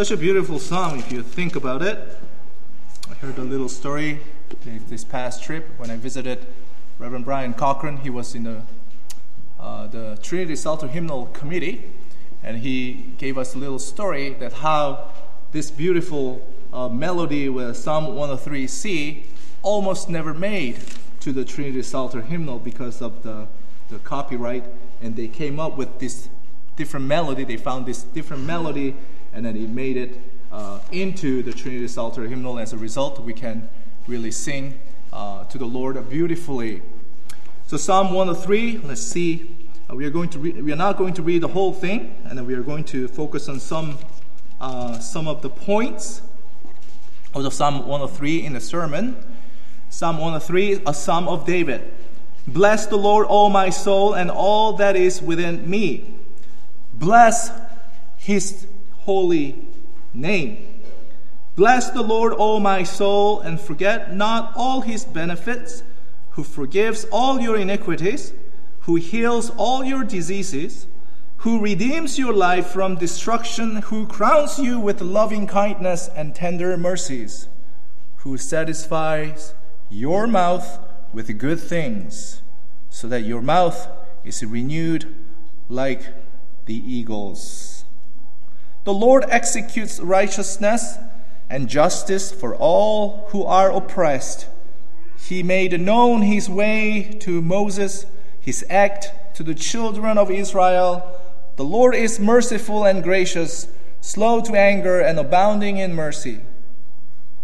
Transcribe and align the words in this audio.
Such 0.00 0.12
a 0.12 0.16
beautiful 0.16 0.58
song 0.58 0.98
if 0.98 1.12
you 1.12 1.22
think 1.22 1.56
about 1.56 1.82
it. 1.82 1.98
I 3.10 3.14
heard 3.16 3.36
a 3.36 3.42
little 3.42 3.68
story 3.68 4.20
this 4.88 5.04
past 5.04 5.42
trip 5.42 5.66
when 5.76 5.90
I 5.90 5.98
visited 5.98 6.46
Reverend 6.98 7.26
Brian 7.26 7.52
Cochran. 7.52 7.98
He 7.98 8.08
was 8.08 8.34
in 8.34 8.44
the, 8.44 8.62
uh, 9.60 9.88
the 9.88 10.18
Trinity 10.22 10.56
Psalter 10.56 10.88
Hymnal 10.88 11.26
Committee, 11.34 11.84
and 12.42 12.56
he 12.56 13.12
gave 13.18 13.36
us 13.36 13.54
a 13.54 13.58
little 13.58 13.78
story 13.78 14.30
that 14.40 14.54
how 14.54 15.08
this 15.52 15.70
beautiful 15.70 16.48
uh, 16.72 16.88
melody 16.88 17.50
with 17.50 17.76
Psalm 17.76 18.06
103C 18.06 19.24
almost 19.60 20.08
never 20.08 20.32
made 20.32 20.78
to 21.20 21.30
the 21.30 21.44
Trinity 21.44 21.82
Psalter 21.82 22.22
hymnal 22.22 22.58
because 22.58 23.02
of 23.02 23.22
the, 23.22 23.46
the 23.90 23.98
copyright, 23.98 24.64
and 25.02 25.14
they 25.14 25.28
came 25.28 25.60
up 25.60 25.76
with 25.76 25.98
this 25.98 26.30
different 26.74 27.04
melody. 27.04 27.44
They 27.44 27.58
found 27.58 27.84
this 27.84 28.02
different 28.02 28.44
melody, 28.44 28.96
and 29.32 29.44
then 29.44 29.56
it 29.56 29.68
made 29.68 29.96
it 29.96 30.20
uh, 30.52 30.80
into 30.92 31.42
the 31.42 31.52
Trinity 31.52 31.86
Psalter 31.88 32.26
hymnal. 32.26 32.58
As 32.58 32.72
a 32.72 32.78
result, 32.78 33.20
we 33.20 33.32
can 33.32 33.68
really 34.06 34.30
sing 34.30 34.80
uh, 35.12 35.44
to 35.44 35.58
the 35.58 35.64
Lord 35.64 36.08
beautifully. 36.08 36.82
So 37.66 37.76
Psalm 37.76 38.12
103, 38.12 38.78
let's 38.78 39.02
see. 39.02 39.56
Uh, 39.88 39.94
we 39.94 40.04
are 40.04 40.10
going 40.10 40.28
to 40.30 40.38
read, 40.38 40.62
we 40.62 40.72
are 40.72 40.76
not 40.76 40.96
going 40.96 41.14
to 41.14 41.22
read 41.22 41.42
the 41.42 41.48
whole 41.48 41.72
thing, 41.72 42.16
and 42.24 42.36
then 42.36 42.46
we 42.46 42.54
are 42.54 42.62
going 42.62 42.84
to 42.84 43.08
focus 43.08 43.48
on 43.48 43.60
some 43.60 43.98
uh, 44.60 44.98
some 44.98 45.26
of 45.26 45.40
the 45.40 45.48
points 45.48 46.20
of 47.34 47.42
the 47.42 47.50
Psalm 47.50 47.86
103 47.86 48.44
in 48.44 48.52
the 48.52 48.60
sermon. 48.60 49.16
Psalm 49.88 50.18
103, 50.18 50.82
a 50.86 50.94
Psalm 50.94 51.28
of 51.28 51.46
David. 51.46 51.92
Bless 52.46 52.86
the 52.86 52.96
Lord, 52.96 53.26
O 53.28 53.48
my 53.48 53.70
soul, 53.70 54.14
and 54.14 54.30
all 54.30 54.74
that 54.74 54.96
is 54.96 55.22
within 55.22 55.68
me. 55.68 56.14
Bless 56.94 57.50
his 58.18 58.66
holy 59.10 59.56
name. 60.14 60.82
Bless 61.56 61.90
the 61.90 62.00
Lord, 62.00 62.32
O 62.38 62.60
my 62.60 62.84
soul, 62.84 63.40
and 63.40 63.60
forget 63.60 64.14
not 64.14 64.52
all 64.54 64.82
his 64.82 65.04
benefits, 65.04 65.82
who 66.34 66.44
forgives 66.44 67.06
all 67.10 67.40
your 67.40 67.56
iniquities, 67.56 68.32
who 68.82 68.94
heals 68.94 69.50
all 69.56 69.82
your 69.82 70.04
diseases, 70.04 70.86
who 71.38 71.60
redeems 71.60 72.20
your 72.20 72.32
life 72.32 72.68
from 72.68 72.94
destruction, 72.94 73.82
who 73.90 74.06
crowns 74.06 74.60
you 74.60 74.78
with 74.78 75.00
loving 75.00 75.48
kindness 75.48 76.08
and 76.14 76.32
tender 76.32 76.76
mercies, 76.76 77.48
who 78.18 78.38
satisfies 78.38 79.54
your 79.88 80.28
mouth 80.28 80.78
with 81.12 81.36
good 81.36 81.58
things, 81.58 82.42
so 82.90 83.08
that 83.08 83.22
your 83.22 83.42
mouth 83.42 83.88
is 84.22 84.44
renewed 84.44 85.12
like 85.68 86.02
the 86.66 86.76
eagles. 86.76 87.79
The 88.84 88.94
Lord 88.94 89.24
executes 89.28 90.00
righteousness 90.00 90.96
and 91.48 91.68
justice 91.68 92.32
for 92.32 92.54
all 92.54 93.26
who 93.28 93.44
are 93.44 93.70
oppressed. 93.70 94.46
He 95.18 95.42
made 95.42 95.78
known 95.80 96.22
his 96.22 96.48
way 96.48 97.16
to 97.20 97.42
Moses, 97.42 98.06
his 98.40 98.64
act 98.70 99.34
to 99.34 99.42
the 99.42 99.54
children 99.54 100.16
of 100.16 100.30
Israel. 100.30 101.18
The 101.56 101.64
Lord 101.64 101.94
is 101.94 102.18
merciful 102.18 102.84
and 102.84 103.02
gracious, 103.02 103.68
slow 104.00 104.40
to 104.42 104.54
anger 104.54 105.00
and 105.00 105.18
abounding 105.18 105.76
in 105.76 105.94
mercy. 105.94 106.40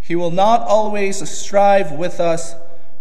He 0.01 0.17
will 0.17 0.31
not 0.31 0.63
always 0.63 1.29
strive 1.29 1.93
with 1.93 2.19
us, 2.19 2.55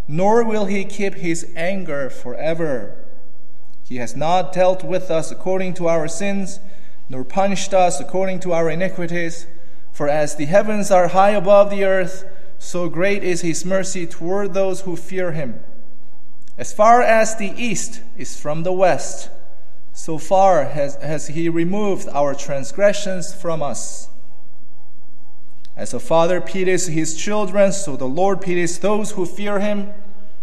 nor 0.06 0.44
will 0.44 0.66
he 0.66 0.84
keep 0.84 1.14
his 1.14 1.50
anger 1.56 2.10
forever. 2.10 3.04
He 3.84 3.96
has 3.96 4.16
not 4.16 4.52
dealt 4.52 4.84
with 4.84 5.10
us 5.10 5.30
according 5.30 5.74
to 5.74 5.88
our 5.88 6.08
sins, 6.08 6.58
nor 7.08 7.24
punished 7.24 7.72
us 7.72 8.00
according 8.00 8.40
to 8.40 8.52
our 8.52 8.68
iniquities. 8.70 9.46
For 9.92 10.08
as 10.08 10.34
the 10.34 10.46
heavens 10.46 10.90
are 10.90 11.08
high 11.08 11.30
above 11.30 11.70
the 11.70 11.84
earth, 11.84 12.24
so 12.58 12.88
great 12.88 13.22
is 13.22 13.42
his 13.42 13.64
mercy 13.64 14.06
toward 14.06 14.54
those 14.54 14.82
who 14.82 14.96
fear 14.96 15.32
him. 15.32 15.60
As 16.58 16.72
far 16.72 17.02
as 17.02 17.36
the 17.36 17.52
east 17.56 18.00
is 18.16 18.38
from 18.38 18.62
the 18.62 18.72
west, 18.72 19.30
so 19.92 20.18
far 20.18 20.64
has, 20.64 20.96
has 20.96 21.28
he 21.28 21.48
removed 21.48 22.08
our 22.08 22.34
transgressions 22.34 23.34
from 23.34 23.62
us. 23.62 24.08
As 25.76 25.92
a 25.92 26.00
father 26.00 26.40
pities 26.40 26.86
his 26.86 27.16
children, 27.16 27.72
so 27.72 27.96
the 27.96 28.06
Lord 28.06 28.40
pities 28.40 28.78
those 28.78 29.12
who 29.12 29.26
fear 29.26 29.60
him, 29.60 29.92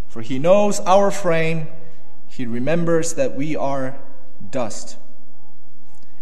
for 0.07 0.21
he 0.21 0.37
knows 0.37 0.79
our 0.81 1.09
frame. 1.09 1.67
He 2.27 2.45
remembers 2.45 3.15
that 3.15 3.35
we 3.35 3.55
are 3.55 3.95
dust. 4.51 4.97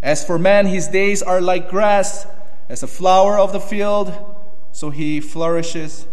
As 0.02 0.24
for 0.24 0.38
man, 0.38 0.66
his 0.66 0.88
days 0.88 1.22
are 1.22 1.40
like 1.40 1.70
grass, 1.70 2.26
as 2.68 2.82
a 2.82 2.88
flower 2.88 3.38
of 3.38 3.52
the 3.52 3.60
field, 3.60 4.12
so 4.72 4.90
he 4.90 5.20
flourishes. 5.20 6.06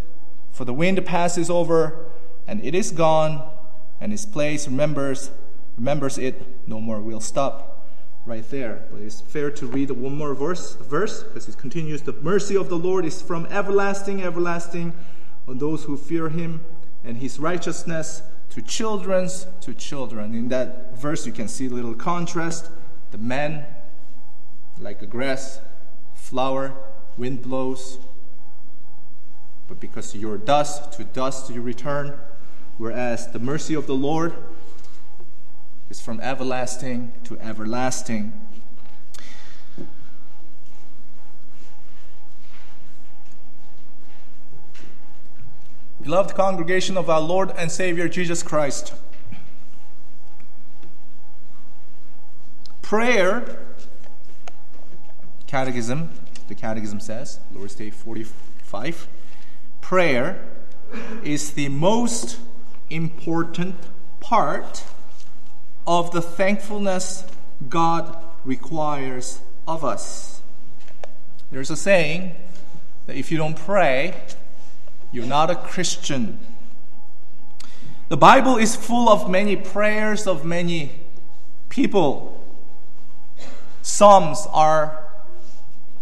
For 0.52 0.66
the 0.66 0.74
wind 0.74 1.04
passes 1.06 1.50
over, 1.50 2.06
and 2.48 2.64
it 2.64 2.76
is 2.76 2.92
gone, 2.92 3.50
and 4.00 4.12
his 4.12 4.26
place 4.26 4.68
remembers 4.68 5.32
remembers 5.78 6.18
it 6.18 6.68
no 6.68 6.82
more. 6.82 7.00
We'll 7.00 7.22
stop 7.22 7.88
right 8.26 8.48
there. 8.50 8.86
But 8.92 9.02
it's 9.02 9.22
fair 9.22 9.50
to 9.52 9.66
read 9.66 9.90
one 9.92 10.16
more 10.16 10.36
verse, 10.36 10.76
verse 10.76 11.24
because 11.24 11.48
it 11.48 11.58
continues. 11.58 12.02
The 12.02 12.14
mercy 12.14 12.56
of 12.58 12.70
the 12.70 12.78
Lord 12.78 13.06
is 13.06 13.22
from 13.22 13.46
everlasting, 13.48 14.22
everlasting 14.22 14.94
on 15.48 15.58
those 15.58 15.86
who 15.86 15.96
fear 15.98 16.30
him, 16.30 16.62
and 17.04 17.18
his 17.18 17.40
righteousness 17.40 18.22
to 18.50 18.62
children's 18.62 19.48
to 19.62 19.74
children. 19.74 20.36
In 20.36 20.50
that 20.50 20.98
verse, 20.98 21.26
you 21.26 21.32
can 21.32 21.48
see 21.48 21.70
little 21.70 21.96
contrast. 21.96 22.70
The 23.12 23.18
man, 23.18 23.66
like 24.80 25.02
a 25.02 25.06
grass, 25.06 25.60
flower, 26.14 26.74
wind 27.18 27.42
blows. 27.42 28.00
But 29.68 29.80
because 29.80 30.16
you're 30.16 30.38
dust, 30.38 30.94
to 30.94 31.04
dust 31.04 31.52
you 31.52 31.62
return. 31.62 32.18
Whereas 32.78 33.32
the 33.32 33.40
mercy 33.40 33.74
of 33.74 33.88
the 33.88 33.96
Lord 33.96 34.34
is 35.90 36.00
from 36.00 36.20
everlasting 36.22 37.12
to 37.26 37.38
everlasting. 37.40 38.34
Beloved 46.02 46.34
congregation 46.34 46.98
of 46.98 47.10
our 47.10 47.20
Lord 47.20 47.52
and 47.58 47.70
Savior 47.70 48.08
Jesus 48.08 48.42
Christ, 48.42 48.94
prayer, 52.82 53.69
catechism, 55.50 56.12
the 56.48 56.54
catechism 56.54 57.00
says, 57.00 57.40
Lord's 57.52 57.74
Day 57.74 57.90
45, 57.90 59.08
prayer 59.82 60.46
is 61.24 61.54
the 61.54 61.70
most 61.70 62.38
important 62.92 63.74
part 64.20 64.84
of 65.88 66.12
the 66.12 66.22
thankfulness 66.22 67.26
God 67.68 68.16
requires 68.46 69.42
of 69.68 69.84
us. 69.84 70.44
There's 71.52 71.72
a 71.72 71.76
saying 71.76 72.36
that 73.08 73.16
if 73.16 73.32
you 73.32 73.40
don't 73.40 73.58
pray, 73.58 74.22
you're 75.12 75.26
not 75.26 75.50
a 75.50 75.56
Christian. 75.56 76.38
The 78.10 78.18
Bible 78.18 78.58
is 78.58 78.76
full 78.76 79.10
of 79.10 79.28
many 79.28 79.56
prayers 79.56 80.28
of 80.28 80.46
many 80.46 80.92
people. 81.70 82.36
Psalms 83.82 84.46
are 84.52 85.09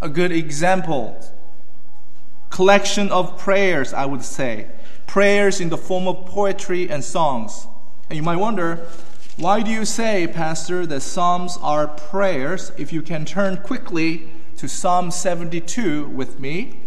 a 0.01 0.09
good 0.09 0.31
example. 0.31 1.19
Collection 2.49 3.09
of 3.11 3.37
prayers, 3.37 3.93
I 3.93 4.05
would 4.05 4.23
say. 4.23 4.67
Prayers 5.05 5.59
in 5.59 5.69
the 5.69 5.77
form 5.77 6.07
of 6.07 6.25
poetry 6.25 6.89
and 6.89 7.03
songs. 7.03 7.67
And 8.09 8.17
you 8.17 8.23
might 8.23 8.37
wonder, 8.37 8.87
why 9.37 9.61
do 9.61 9.69
you 9.69 9.85
say, 9.85 10.27
Pastor, 10.27 10.85
that 10.85 11.01
Psalms 11.01 11.57
are 11.61 11.87
prayers? 11.87 12.71
If 12.77 12.91
you 12.91 13.01
can 13.01 13.25
turn 13.25 13.57
quickly 13.57 14.29
to 14.57 14.67
Psalm 14.67 15.11
72 15.11 16.07
with 16.07 16.39
me. 16.39 16.79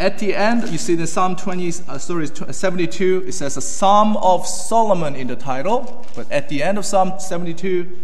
At 0.00 0.18
the 0.18 0.34
end, 0.34 0.68
you 0.70 0.78
see 0.78 0.94
the 0.94 1.06
Psalm 1.06 1.36
20, 1.36 1.68
uh, 1.86 1.98
sorry, 1.98 2.26
72, 2.26 3.24
it 3.26 3.32
says 3.32 3.56
a 3.56 3.60
Psalm 3.60 4.16
of 4.16 4.46
Solomon 4.46 5.14
in 5.14 5.28
the 5.28 5.36
title. 5.36 6.06
But 6.16 6.30
at 6.32 6.48
the 6.48 6.62
end 6.62 6.78
of 6.78 6.86
Psalm 6.86 7.20
72, 7.20 7.98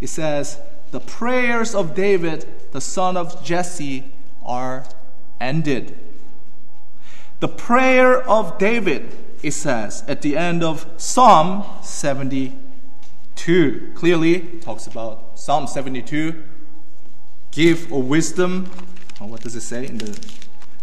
it 0.00 0.06
says, 0.06 0.58
The 0.92 1.00
prayers 1.00 1.74
of 1.74 1.94
David, 1.94 2.46
the 2.72 2.80
son 2.80 3.16
of 3.16 3.44
Jesse, 3.44 4.04
are 4.44 4.86
ended. 5.40 5.98
The 7.40 7.48
prayer 7.48 8.22
of 8.28 8.58
David, 8.58 9.16
it 9.42 9.52
says 9.52 10.04
at 10.06 10.22
the 10.22 10.36
end 10.36 10.62
of 10.62 10.86
Psalm 10.96 11.64
72. 11.82 13.92
clearly 13.94 14.40
talks 14.60 14.86
about 14.86 15.38
Psalm 15.38 15.66
72 15.66 16.44
give 17.50 17.90
a 17.90 17.98
wisdom. 17.98 18.70
Oh, 19.20 19.26
what 19.26 19.42
does 19.42 19.56
it 19.56 19.62
say? 19.62 19.86
In 19.86 19.98
the, 19.98 20.30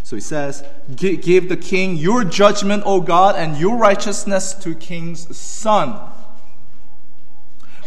so 0.04 0.16
it 0.16 0.24
says, 0.24 0.63
Give 0.95 1.50
the 1.50 1.57
king 1.57 1.95
your 1.95 2.24
judgment, 2.24 2.84
O 2.86 3.01
God, 3.01 3.36
and 3.36 3.57
your 3.57 3.78
righteousness 3.78 4.54
to 4.56 4.75
king's 4.75 5.36
son. 5.38 6.00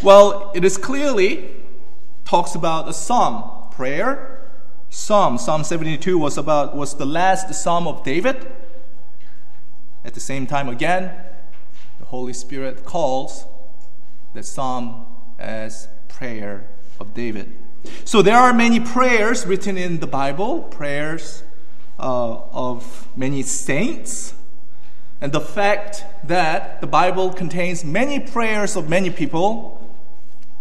Well, 0.02 0.50
it 0.55 0.64
is 0.64 0.79
clearly 0.79 1.50
talks 2.25 2.55
about 2.55 2.88
a 2.88 2.93
psalm, 2.93 3.59
prayer, 3.80 4.42
psalm. 4.90 5.38
Psalm 5.38 5.64
72 5.64 6.18
was 6.18 6.36
about 6.36 6.76
was 6.76 6.96
the 6.96 7.06
last 7.06 7.54
psalm 7.54 7.88
of 7.88 8.04
David. 8.04 8.36
At 10.04 10.12
the 10.12 10.20
same 10.20 10.46
time, 10.46 10.68
again, 10.68 11.10
the 11.98 12.04
Holy 12.04 12.34
Spirit 12.34 12.84
calls 12.84 13.46
the 14.34 14.42
psalm 14.42 15.06
as 15.38 15.88
prayer 16.08 16.68
of 17.00 17.14
David. 17.14 17.56
So 18.04 18.20
there 18.20 18.36
are 18.36 18.52
many 18.52 18.80
prayers 18.80 19.46
written 19.46 19.78
in 19.78 20.00
the 20.00 20.06
Bible, 20.06 20.64
prayers 20.64 21.42
uh, 21.98 22.36
of 22.52 23.08
many 23.16 23.42
saints. 23.42 24.34
And 25.22 25.32
the 25.32 25.40
fact 25.40 26.04
that 26.24 26.82
the 26.82 26.86
Bible 26.86 27.32
contains 27.32 27.82
many 27.82 28.20
prayers 28.20 28.76
of 28.76 28.90
many 28.90 29.08
people, 29.08 29.90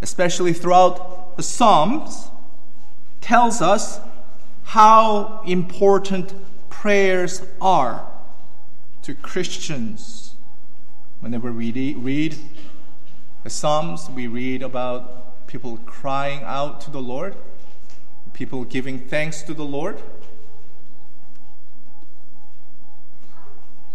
especially 0.00 0.54
throughout 0.54 1.36
the 1.36 1.42
Psalms, 1.42 2.30
tells 3.20 3.60
us 3.60 4.00
how 4.64 5.42
important 5.46 6.34
prayers 6.68 7.42
are 7.60 8.06
to 9.02 9.14
Christians. 9.14 10.34
Whenever 11.20 11.52
we 11.52 11.72
read 11.94 12.36
the 13.42 13.50
Psalms, 13.50 14.08
we 14.10 14.26
read 14.26 14.62
about 14.62 15.46
people 15.46 15.78
crying 15.84 16.42
out 16.44 16.80
to 16.82 16.90
the 16.90 17.00
Lord, 17.00 17.34
people 18.32 18.64
giving 18.64 18.98
thanks 18.98 19.42
to 19.42 19.52
the 19.52 19.64
Lord. 19.64 20.00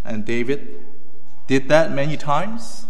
And 0.04 0.26
David 0.26 0.86
did 1.48 1.68
that 1.70 1.92
many 1.92 2.18
times. 2.18 2.86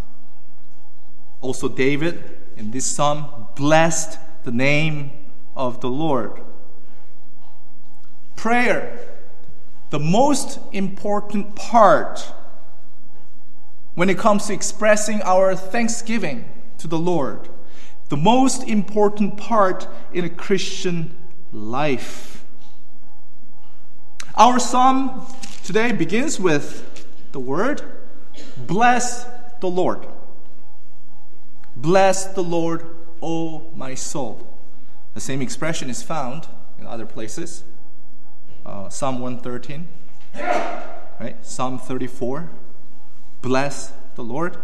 Also, 1.39 1.69
David 1.69 2.37
in 2.57 2.71
this 2.71 2.85
psalm 2.85 3.47
blessed 3.55 4.17
the 4.43 4.51
name 4.51 5.11
of 5.55 5.81
the 5.81 5.89
Lord. 5.89 6.41
Prayer, 8.35 8.99
the 9.89 9.99
most 9.99 10.59
important 10.71 11.55
part 11.55 12.31
when 13.93 14.09
it 14.09 14.17
comes 14.17 14.47
to 14.47 14.53
expressing 14.53 15.21
our 15.21 15.55
thanksgiving 15.55 16.45
to 16.77 16.87
the 16.87 16.99
Lord, 16.99 17.49
the 18.09 18.17
most 18.17 18.63
important 18.63 19.37
part 19.37 19.87
in 20.13 20.25
a 20.25 20.29
Christian 20.29 21.15
life. 21.51 22.43
Our 24.35 24.59
psalm 24.59 25.25
today 25.63 25.93
begins 25.93 26.39
with 26.39 27.07
the 27.31 27.39
word, 27.39 27.81
Bless 28.57 29.25
the 29.61 29.67
Lord. 29.67 30.05
Bless 31.75 32.25
the 32.33 32.43
Lord, 32.43 32.85
O 33.21 33.71
my 33.75 33.95
soul. 33.95 34.54
The 35.15 35.21
same 35.21 35.41
expression 35.41 35.89
is 35.89 36.03
found 36.03 36.49
in 36.77 36.85
other 36.85 37.05
places. 37.05 37.63
Uh, 38.65 38.89
Psalm 38.89 39.21
113, 39.21 39.87
right? 41.21 41.37
Psalm 41.41 41.79
34, 41.79 42.49
bless 43.41 43.93
the 44.15 44.23
Lord. 44.23 44.57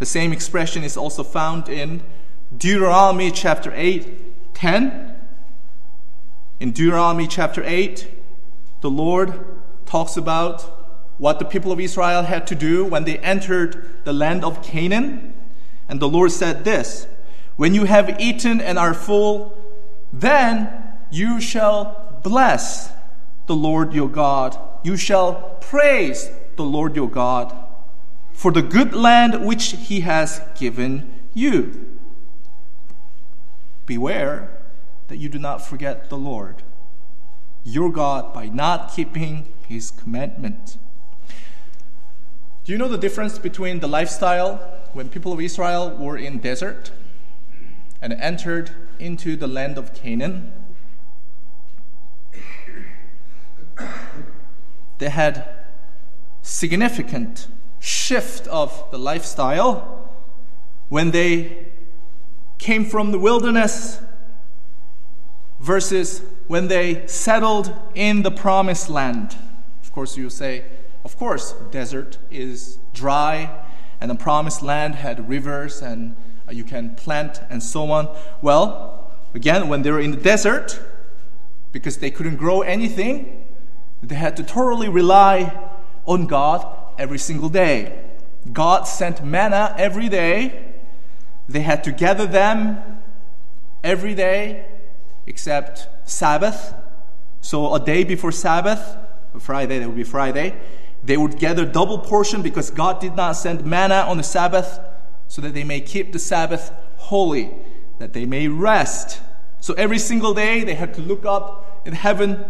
The 0.00 0.06
same 0.06 0.32
expression 0.32 0.82
is 0.82 0.96
also 0.96 1.22
found 1.22 1.68
in 1.68 2.02
Deuteronomy 2.56 3.30
chapter 3.30 3.72
8, 3.72 4.54
10. 4.54 5.14
In 6.58 6.72
Deuteronomy 6.72 7.28
chapter 7.28 7.62
8, 7.64 8.08
the 8.80 8.90
Lord 8.90 9.46
talks 9.86 10.16
about 10.16 10.62
what 11.18 11.38
the 11.38 11.44
people 11.44 11.70
of 11.70 11.78
Israel 11.78 12.24
had 12.24 12.48
to 12.48 12.56
do 12.56 12.84
when 12.84 13.04
they 13.04 13.18
entered 13.18 14.00
the 14.02 14.12
land 14.12 14.42
of 14.42 14.64
Canaan. 14.64 15.32
And 15.88 16.00
the 16.00 16.08
Lord 16.08 16.32
said 16.32 16.64
this 16.64 17.06
When 17.54 17.72
you 17.72 17.84
have 17.84 18.20
eaten 18.20 18.60
and 18.60 18.80
are 18.80 18.94
full, 18.94 19.61
then 20.12 20.70
you 21.10 21.40
shall 21.40 22.20
bless 22.22 22.92
the 23.46 23.54
Lord 23.54 23.92
your 23.92 24.08
God. 24.08 24.56
You 24.84 24.96
shall 24.96 25.56
praise 25.60 26.30
the 26.56 26.64
Lord 26.64 26.96
your 26.96 27.10
God 27.10 27.56
for 28.32 28.50
the 28.50 28.62
good 28.62 28.94
land 28.94 29.46
which 29.46 29.72
he 29.72 30.00
has 30.00 30.40
given 30.58 31.12
you. 31.34 31.98
Beware 33.86 34.50
that 35.08 35.16
you 35.16 35.28
do 35.28 35.38
not 35.38 35.58
forget 35.58 36.08
the 36.08 36.18
Lord, 36.18 36.62
your 37.64 37.90
God, 37.90 38.32
by 38.32 38.46
not 38.48 38.92
keeping 38.92 39.52
his 39.68 39.90
commandment. 39.90 40.76
Do 42.64 42.72
you 42.72 42.78
know 42.78 42.88
the 42.88 42.98
difference 42.98 43.38
between 43.38 43.80
the 43.80 43.88
lifestyle 43.88 44.56
when 44.92 45.08
people 45.08 45.32
of 45.32 45.40
Israel 45.40 45.96
were 45.96 46.16
in 46.16 46.38
desert 46.38 46.92
and 48.00 48.12
entered 48.12 48.70
into 48.98 49.36
the 49.36 49.46
land 49.46 49.78
of 49.78 49.94
Canaan? 49.94 50.52
They 54.98 55.08
had 55.08 55.48
significant 56.42 57.48
shift 57.80 58.46
of 58.48 58.84
the 58.90 58.98
lifestyle 58.98 60.10
when 60.88 61.10
they 61.10 61.66
came 62.58 62.84
from 62.84 63.10
the 63.10 63.18
wilderness 63.18 64.00
versus 65.58 66.22
when 66.46 66.68
they 66.68 67.06
settled 67.06 67.74
in 67.94 68.22
the 68.22 68.30
promised 68.30 68.88
land. 68.88 69.36
Of 69.82 69.92
course, 69.92 70.16
you 70.16 70.30
say, 70.30 70.64
of 71.04 71.16
course, 71.16 71.54
desert 71.70 72.18
is 72.30 72.78
dry, 72.92 73.50
and 74.00 74.10
the 74.10 74.14
promised 74.14 74.62
land 74.62 74.96
had 74.96 75.28
rivers, 75.28 75.82
and 75.82 76.14
you 76.54 76.64
can 76.64 76.94
plant 76.94 77.40
and 77.50 77.62
so 77.62 77.90
on. 77.90 78.14
Well, 78.40 79.12
again, 79.34 79.68
when 79.68 79.82
they 79.82 79.90
were 79.90 80.00
in 80.00 80.10
the 80.10 80.16
desert, 80.16 80.80
because 81.72 81.98
they 81.98 82.10
couldn't 82.10 82.36
grow 82.36 82.60
anything, 82.62 83.44
they 84.02 84.14
had 84.14 84.36
to 84.36 84.42
totally 84.42 84.88
rely 84.88 85.68
on 86.06 86.26
God 86.26 86.66
every 86.98 87.18
single 87.18 87.48
day. 87.48 87.98
God 88.52 88.84
sent 88.84 89.24
manna 89.24 89.74
every 89.78 90.08
day. 90.08 90.74
They 91.48 91.60
had 91.60 91.84
to 91.84 91.92
gather 91.92 92.26
them 92.26 93.02
every 93.82 94.14
day 94.14 94.66
except 95.26 95.88
Sabbath. 96.08 96.74
So 97.40 97.74
a 97.74 97.80
day 97.80 98.04
before 98.04 98.32
Sabbath, 98.32 98.96
Friday, 99.38 99.78
that 99.78 99.86
would 99.86 99.96
be 99.96 100.04
Friday, 100.04 100.56
they 101.02 101.16
would 101.16 101.38
gather 101.38 101.64
double 101.64 101.98
portion 101.98 102.42
because 102.42 102.70
God 102.70 103.00
did 103.00 103.16
not 103.16 103.32
send 103.32 103.64
manna 103.64 104.04
on 104.06 104.18
the 104.18 104.22
Sabbath 104.22 104.78
so 105.32 105.40
that 105.40 105.54
they 105.54 105.64
may 105.64 105.80
keep 105.80 106.12
the 106.12 106.18
Sabbath 106.18 106.70
holy, 106.96 107.48
that 107.98 108.12
they 108.12 108.26
may 108.26 108.48
rest. 108.48 109.22
So 109.60 109.72
every 109.78 109.98
single 109.98 110.34
day 110.34 110.62
they 110.62 110.74
had 110.74 110.92
to 110.92 111.00
look 111.00 111.24
up 111.24 111.80
in 111.86 111.94
heaven 111.94 112.44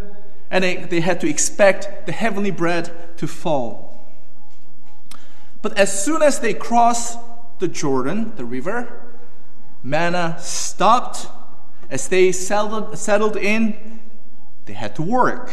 and 0.51 0.65
they, 0.65 0.75
they 0.79 0.99
had 0.99 1.21
to 1.21 1.29
expect 1.31 2.07
the 2.07 2.13
heavenly 2.13 2.51
bread 2.51 3.17
to 3.19 3.29
fall. 3.29 4.05
But 5.63 5.79
as 5.79 6.05
soon 6.05 6.23
as 6.23 6.41
they 6.41 6.55
crossed 6.55 7.21
the 7.61 7.69
Jordan, 7.69 8.35
the 8.35 8.45
river, 8.45 9.15
manna 9.85 10.37
stopped. 10.41 11.29
As 11.89 12.09
they 12.09 12.33
settled, 12.33 12.99
settled 12.99 13.37
in, 13.37 14.01
they 14.65 14.73
had 14.73 14.97
to 14.97 15.03
work. 15.03 15.53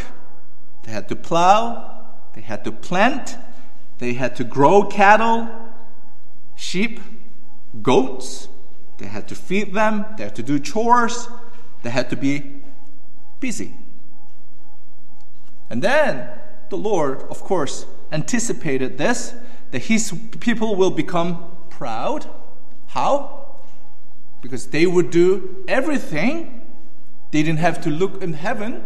They 0.82 0.92
had 0.92 1.08
to 1.10 1.16
plow, 1.16 2.08
they 2.34 2.42
had 2.42 2.64
to 2.64 2.72
plant, 2.72 3.38
they 4.00 4.14
had 4.14 4.36
to 4.38 4.44
grow 4.44 4.86
cattle, 4.86 5.48
sheep, 6.56 7.00
goats. 7.82 8.48
They 8.98 9.06
had 9.06 9.28
to 9.30 9.36
feed 9.36 9.74
them, 9.74 10.06
they 10.18 10.24
had 10.26 10.36
to 10.36 10.44
do 10.44 10.60
chores, 10.60 11.30
they 11.84 11.90
had 11.90 12.10
to 12.10 12.16
be 12.16 12.62
busy. 13.40 13.74
And 15.70 15.82
then 15.82 16.30
the 16.70 16.78
Lord, 16.78 17.24
of 17.24 17.44
course, 17.44 17.86
anticipated 18.12 18.98
this 18.98 19.34
that 19.72 19.84
his 19.84 20.14
people 20.40 20.76
will 20.76 20.92
become 20.92 21.46
proud. 21.70 22.28
How? 22.88 23.60
Because 24.42 24.68
they 24.68 24.86
would 24.86 25.12
do 25.12 25.64
everything. 25.68 26.66
They 27.32 27.44
didn't 27.44 27.60
have 27.60 27.82
to 27.82 27.90
look 27.90 28.22
in 28.24 28.34
heaven 28.34 28.84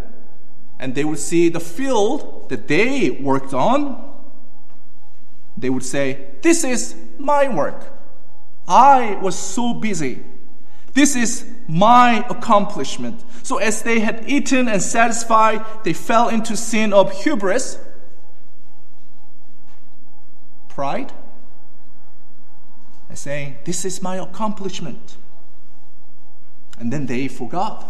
and 0.80 0.96
they 0.96 1.06
would 1.06 1.20
see 1.20 1.48
the 1.50 1.60
field 1.62 2.50
that 2.50 2.68
they 2.68 3.12
worked 3.12 3.54
on. 3.54 4.12
They 5.58 5.70
would 5.70 5.86
say, 5.86 6.28
This 6.42 6.64
is 6.64 6.96
my 7.18 7.48
work. 7.48 7.93
I 8.68 9.16
was 9.22 9.38
so 9.38 9.74
busy. 9.74 10.24
This 10.94 11.16
is 11.16 11.52
my 11.68 12.26
accomplishment. 12.30 13.24
So, 13.44 13.58
as 13.58 13.82
they 13.82 14.00
had 14.00 14.24
eaten 14.28 14.68
and 14.68 14.82
satisfied, 14.82 15.66
they 15.84 15.94
fell 15.94 16.30
into 16.30 16.56
sin 16.56 16.94
of 16.94 17.12
hubris 17.24 17.78
pride 20.70 21.12
and 23.10 23.18
saying, 23.18 23.58
This 23.66 23.86
is 23.86 24.02
my 24.02 24.18
accomplishment. 24.18 25.18
And 26.80 26.92
then 26.92 27.06
they 27.06 27.28
forgot 27.28 27.90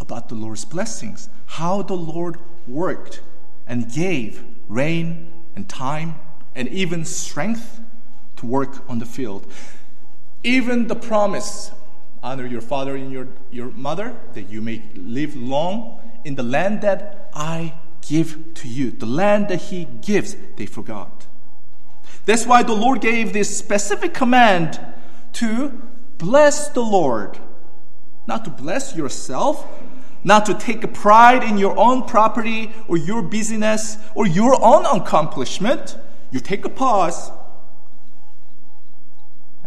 about 0.00 0.28
the 0.28 0.34
Lord's 0.34 0.64
blessings, 0.64 1.28
how 1.46 1.82
the 1.82 1.96
Lord 1.96 2.38
worked 2.66 3.20
and 3.66 3.92
gave 3.92 4.44
rain 4.68 5.32
and 5.56 5.68
time 5.68 6.14
and 6.54 6.68
even 6.68 7.04
strength 7.04 7.80
to 8.38 8.46
work 8.46 8.88
on 8.88 8.98
the 8.98 9.06
field. 9.06 9.46
Even 10.42 10.86
the 10.86 10.96
promise 10.96 11.70
honor 12.22 12.46
your 12.46 12.60
father 12.60 12.96
and 12.96 13.12
your, 13.12 13.28
your 13.50 13.70
mother, 13.70 14.16
that 14.34 14.48
you 14.48 14.60
may 14.60 14.82
live 14.94 15.36
long 15.36 16.00
in 16.24 16.34
the 16.34 16.42
land 16.42 16.80
that 16.82 17.30
I 17.34 17.74
give 18.06 18.54
to 18.54 18.68
you. 18.68 18.90
The 18.90 19.06
land 19.06 19.48
that 19.48 19.62
He 19.62 19.84
gives, 19.84 20.36
they 20.56 20.66
forgot. 20.66 21.26
That's 22.24 22.46
why 22.46 22.62
the 22.62 22.74
Lord 22.74 23.00
gave 23.00 23.32
this 23.32 23.56
specific 23.56 24.14
command 24.14 24.80
to 25.34 25.80
bless 26.18 26.68
the 26.68 26.82
Lord. 26.82 27.38
Not 28.26 28.44
to 28.44 28.50
bless 28.50 28.94
yourself, 28.94 29.66
not 30.24 30.44
to 30.46 30.54
take 30.54 30.84
a 30.84 30.88
pride 30.88 31.42
in 31.42 31.56
your 31.56 31.78
own 31.78 32.04
property 32.04 32.72
or 32.88 32.96
your 32.96 33.22
business 33.22 33.96
or 34.14 34.26
your 34.26 34.62
own 34.62 34.84
accomplishment. 34.84 35.96
You 36.30 36.40
take 36.40 36.64
a 36.64 36.68
pause 36.68 37.30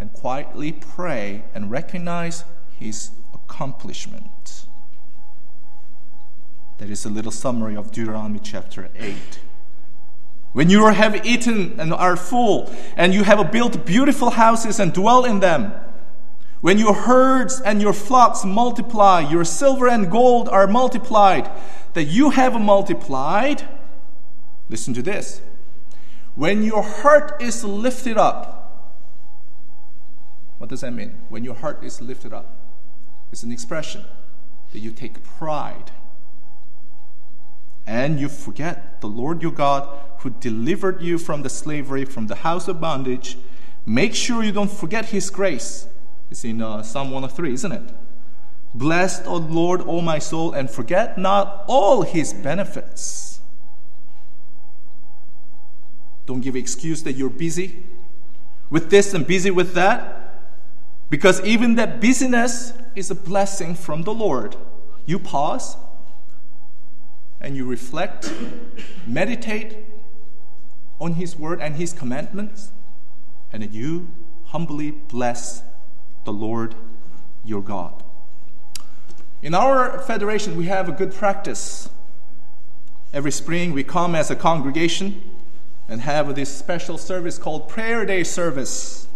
and 0.01 0.11
quietly 0.13 0.71
pray 0.71 1.43
and 1.53 1.69
recognize 1.69 2.43
his 2.79 3.11
accomplishment. 3.35 4.65
That 6.79 6.89
is 6.89 7.05
a 7.05 7.09
little 7.09 7.31
summary 7.31 7.75
of 7.75 7.91
Deuteronomy 7.91 8.39
chapter 8.39 8.89
8. 8.95 9.15
When 10.53 10.71
you 10.71 10.87
have 10.87 11.23
eaten 11.23 11.79
and 11.79 11.93
are 11.93 12.17
full, 12.17 12.73
and 12.97 13.13
you 13.13 13.23
have 13.23 13.51
built 13.51 13.85
beautiful 13.85 14.31
houses 14.31 14.79
and 14.79 14.91
dwell 14.91 15.23
in 15.23 15.39
them, 15.39 15.71
when 16.61 16.79
your 16.79 16.95
herds 16.95 17.61
and 17.61 17.79
your 17.79 17.93
flocks 17.93 18.43
multiply, 18.43 19.19
your 19.19 19.45
silver 19.45 19.87
and 19.87 20.09
gold 20.09 20.49
are 20.49 20.65
multiplied, 20.65 21.47
that 21.93 22.05
you 22.05 22.31
have 22.31 22.59
multiplied, 22.59 23.67
listen 24.67 24.95
to 24.95 25.03
this. 25.03 25.41
When 26.33 26.63
your 26.63 26.81
heart 26.81 27.39
is 27.39 27.63
lifted 27.63 28.17
up, 28.17 28.60
what 30.61 30.69
does 30.69 30.81
that 30.81 30.91
mean? 30.91 31.17
When 31.29 31.43
your 31.43 31.55
heart 31.55 31.83
is 31.83 32.03
lifted 32.03 32.31
up, 32.31 32.55
it's 33.31 33.41
an 33.41 33.51
expression 33.51 34.05
that 34.71 34.77
you 34.77 34.91
take 34.91 35.23
pride 35.23 35.89
and 37.87 38.19
you 38.19 38.29
forget 38.29 39.01
the 39.01 39.07
Lord 39.07 39.41
your 39.41 39.53
God 39.53 39.89
who 40.19 40.29
delivered 40.29 41.01
you 41.01 41.17
from 41.17 41.41
the 41.41 41.49
slavery, 41.49 42.05
from 42.05 42.27
the 42.27 42.35
house 42.35 42.67
of 42.67 42.79
bondage. 42.79 43.39
Make 43.87 44.13
sure 44.13 44.43
you 44.43 44.51
don't 44.51 44.69
forget 44.69 45.05
his 45.05 45.31
grace. 45.31 45.87
It's 46.29 46.45
in 46.45 46.61
uh, 46.61 46.83
Psalm 46.83 47.09
103, 47.09 47.53
isn't 47.53 47.71
it? 47.71 47.93
Blessed, 48.75 49.25
O 49.25 49.37
Lord, 49.37 49.81
O 49.81 49.99
my 49.99 50.19
soul, 50.19 50.53
and 50.53 50.69
forget 50.69 51.17
not 51.17 51.65
all 51.67 52.03
his 52.03 52.35
benefits. 52.35 53.39
Don't 56.27 56.41
give 56.41 56.55
excuse 56.55 57.01
that 57.01 57.13
you're 57.13 57.31
busy 57.31 57.83
with 58.69 58.91
this 58.91 59.15
and 59.15 59.25
busy 59.25 59.49
with 59.49 59.73
that. 59.73 60.20
Because 61.11 61.43
even 61.43 61.75
that 61.75 61.99
busyness 61.99 62.71
is 62.95 63.11
a 63.11 63.15
blessing 63.15 63.75
from 63.75 64.03
the 64.03 64.13
Lord. 64.13 64.55
You 65.05 65.19
pause 65.19 65.75
and 67.41 67.55
you 67.57 67.65
reflect, 67.65 68.33
meditate 69.05 69.75
on 71.01 71.15
His 71.15 71.35
word 71.35 71.59
and 71.59 71.75
His 71.75 71.91
commandments, 71.91 72.71
and 73.51 73.73
you 73.73 74.07
humbly 74.45 74.91
bless 74.91 75.63
the 76.23 76.31
Lord 76.31 76.75
your 77.43 77.61
God. 77.61 78.03
In 79.41 79.53
our 79.53 79.99
federation, 79.99 80.55
we 80.55 80.67
have 80.67 80.87
a 80.87 80.93
good 80.93 81.13
practice. 81.13 81.89
Every 83.11 83.31
spring, 83.31 83.73
we 83.73 83.83
come 83.83 84.15
as 84.15 84.31
a 84.31 84.35
congregation 84.37 85.21
and 85.89 85.99
have 85.99 86.33
this 86.35 86.55
special 86.55 86.97
service 86.97 87.37
called 87.37 87.67
Prayer 87.67 88.05
Day 88.05 88.23
Service. 88.23 89.09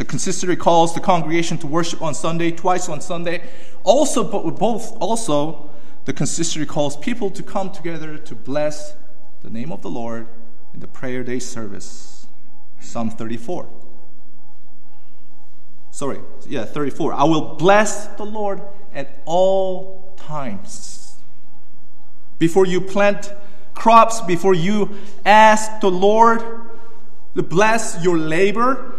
The 0.00 0.06
consistory 0.06 0.56
calls 0.56 0.94
the 0.94 1.00
congregation 1.00 1.58
to 1.58 1.66
worship 1.66 2.00
on 2.00 2.14
Sunday, 2.14 2.50
twice 2.52 2.88
on 2.88 3.02
Sunday. 3.02 3.42
Also, 3.84 4.24
but 4.24 4.58
both 4.58 4.96
also, 4.96 5.68
the 6.06 6.14
consistory 6.14 6.64
calls 6.64 6.96
people 6.96 7.30
to 7.32 7.42
come 7.42 7.70
together 7.70 8.16
to 8.16 8.34
bless 8.34 8.94
the 9.42 9.50
name 9.50 9.70
of 9.70 9.82
the 9.82 9.90
Lord 9.90 10.26
in 10.72 10.80
the 10.80 10.88
prayer 10.88 11.22
day 11.22 11.38
service. 11.38 12.26
Psalm 12.80 13.10
34. 13.10 13.68
Sorry, 15.90 16.20
yeah, 16.48 16.64
34. 16.64 17.12
I 17.12 17.24
will 17.24 17.56
bless 17.56 18.06
the 18.06 18.24
Lord 18.24 18.62
at 18.94 19.20
all 19.26 20.14
times. 20.16 21.16
Before 22.38 22.64
you 22.64 22.80
plant 22.80 23.34
crops, 23.74 24.22
before 24.22 24.54
you 24.54 24.96
ask 25.26 25.78
the 25.82 25.90
Lord 25.90 26.42
to 27.34 27.42
bless 27.42 28.02
your 28.02 28.16
labor, 28.16 28.96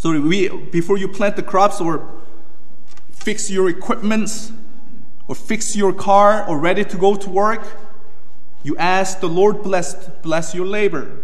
so 0.00 0.18
we, 0.18 0.48
before 0.48 0.96
you 0.96 1.08
plant 1.08 1.36
the 1.36 1.42
crops 1.42 1.78
or 1.78 2.08
fix 3.10 3.50
your 3.50 3.68
equipments 3.68 4.50
or 5.28 5.34
fix 5.34 5.76
your 5.76 5.92
car 5.92 6.48
or 6.48 6.58
ready 6.58 6.86
to 6.86 6.96
go 6.96 7.16
to 7.16 7.28
work, 7.28 7.66
you 8.62 8.78
ask 8.78 9.20
the 9.20 9.28
Lord 9.28 9.62
bless, 9.62 10.08
bless 10.22 10.54
your 10.54 10.64
labor. 10.64 11.18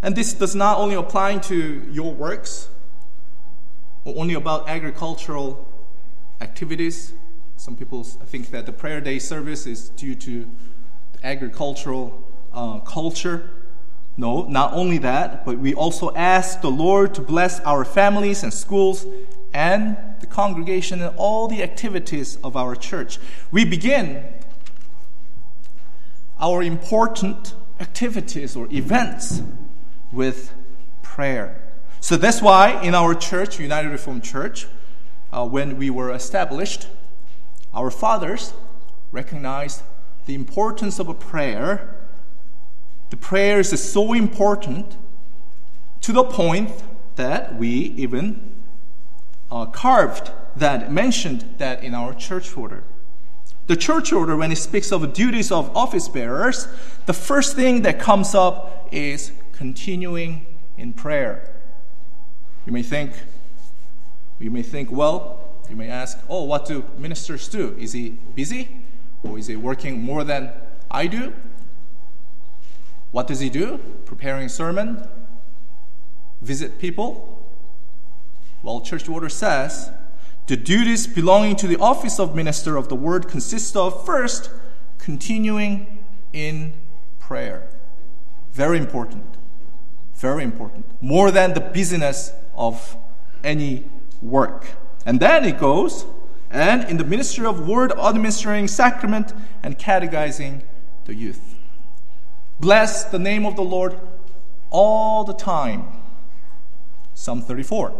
And 0.00 0.14
this 0.14 0.32
does 0.32 0.54
not 0.54 0.78
only 0.78 0.94
apply 0.94 1.38
to 1.38 1.88
your 1.90 2.14
works 2.14 2.68
or 4.04 4.16
only 4.16 4.34
about 4.34 4.68
agricultural 4.68 5.66
activities. 6.40 7.14
Some 7.56 7.74
people 7.74 8.04
think 8.04 8.52
that 8.52 8.64
the 8.64 8.72
prayer 8.72 9.00
day 9.00 9.18
service 9.18 9.66
is 9.66 9.88
due 9.88 10.14
to 10.14 10.48
the 11.14 11.26
agricultural 11.26 12.22
uh, 12.52 12.78
culture. 12.78 13.57
No, 14.18 14.42
not 14.48 14.72
only 14.72 14.98
that, 14.98 15.44
but 15.46 15.58
we 15.58 15.74
also 15.74 16.12
ask 16.16 16.60
the 16.60 16.70
Lord 16.70 17.14
to 17.14 17.22
bless 17.22 17.60
our 17.60 17.84
families 17.84 18.42
and 18.42 18.52
schools 18.52 19.06
and 19.54 19.96
the 20.18 20.26
congregation 20.26 21.00
and 21.00 21.16
all 21.16 21.46
the 21.46 21.62
activities 21.62 22.36
of 22.42 22.56
our 22.56 22.74
church. 22.74 23.20
We 23.52 23.64
begin 23.64 24.24
our 26.40 26.64
important 26.64 27.54
activities 27.78 28.56
or 28.56 28.66
events 28.72 29.40
with 30.10 30.52
prayer. 31.02 31.62
So 32.00 32.16
that's 32.16 32.42
why 32.42 32.82
in 32.82 32.96
our 32.96 33.14
church, 33.14 33.60
United 33.60 33.90
Reformed 33.90 34.24
Church, 34.24 34.66
uh, 35.32 35.46
when 35.46 35.76
we 35.76 35.90
were 35.90 36.12
established, 36.12 36.88
our 37.72 37.92
fathers 37.92 38.52
recognized 39.12 39.82
the 40.26 40.34
importance 40.34 40.98
of 40.98 41.08
a 41.08 41.14
prayer 41.14 41.97
the 43.10 43.16
prayers 43.16 43.72
is 43.72 43.92
so 43.92 44.12
important 44.12 44.96
to 46.02 46.12
the 46.12 46.24
point 46.24 46.70
that 47.16 47.56
we 47.56 47.68
even 47.68 48.54
uh, 49.50 49.66
carved 49.66 50.30
that, 50.56 50.92
mentioned 50.92 51.54
that 51.58 51.82
in 51.82 51.94
our 51.94 52.14
church 52.14 52.56
order. 52.56 52.84
The 53.66 53.76
church 53.76 54.12
order, 54.12 54.36
when 54.36 54.50
it 54.50 54.56
speaks 54.56 54.92
of 54.92 55.12
duties 55.12 55.52
of 55.52 55.74
office 55.76 56.08
bearers, 56.08 56.68
the 57.06 57.12
first 57.12 57.54
thing 57.54 57.82
that 57.82 57.98
comes 57.98 58.34
up 58.34 58.88
is 58.90 59.32
continuing 59.52 60.46
in 60.76 60.92
prayer. 60.92 61.54
You 62.64 62.72
may 62.72 62.82
think, 62.82 63.12
you 64.38 64.50
may 64.50 64.62
think, 64.62 64.90
well, 64.90 65.40
you 65.68 65.76
may 65.76 65.88
ask, 65.88 66.18
oh, 66.28 66.44
what 66.44 66.66
do 66.66 66.84
ministers 66.96 67.48
do? 67.48 67.76
Is 67.78 67.92
he 67.92 68.10
busy? 68.34 68.80
Or 69.22 69.38
is 69.38 69.48
he 69.48 69.56
working 69.56 70.00
more 70.00 70.24
than 70.24 70.50
I 70.90 71.06
do? 71.06 71.34
What 73.10 73.26
does 73.26 73.40
he 73.40 73.48
do? 73.48 73.78
Preparing 74.04 74.48
sermon, 74.48 75.06
visit 76.40 76.78
people. 76.78 77.34
Well, 78.62 78.80
church 78.80 79.08
order 79.08 79.28
says 79.28 79.90
the 80.46 80.56
duties 80.56 81.06
belonging 81.06 81.56
to 81.56 81.66
the 81.66 81.78
office 81.78 82.18
of 82.18 82.34
minister 82.34 82.76
of 82.76 82.88
the 82.88 82.94
word 82.94 83.28
consist 83.28 83.76
of 83.76 84.04
first 84.04 84.50
continuing 84.98 86.04
in 86.32 86.72
prayer. 87.18 87.68
Very 88.52 88.78
important. 88.78 89.36
Very 90.14 90.42
important. 90.42 90.86
More 91.00 91.30
than 91.30 91.54
the 91.54 91.60
business 91.60 92.32
of 92.54 92.96
any 93.44 93.84
work. 94.20 94.66
And 95.06 95.20
then 95.20 95.44
it 95.44 95.58
goes, 95.58 96.06
and 96.50 96.88
in 96.88 96.96
the 96.96 97.04
ministry 97.04 97.46
of 97.46 97.68
word 97.68 97.92
administering 97.92 98.68
sacrament 98.68 99.32
and 99.62 99.78
catechizing 99.78 100.62
the 101.04 101.14
youth. 101.14 101.57
Bless 102.60 103.04
the 103.04 103.18
name 103.18 103.46
of 103.46 103.56
the 103.56 103.62
Lord 103.62 103.98
all 104.70 105.24
the 105.24 105.34
time. 105.34 105.86
Psalm 107.14 107.42
34. 107.42 107.94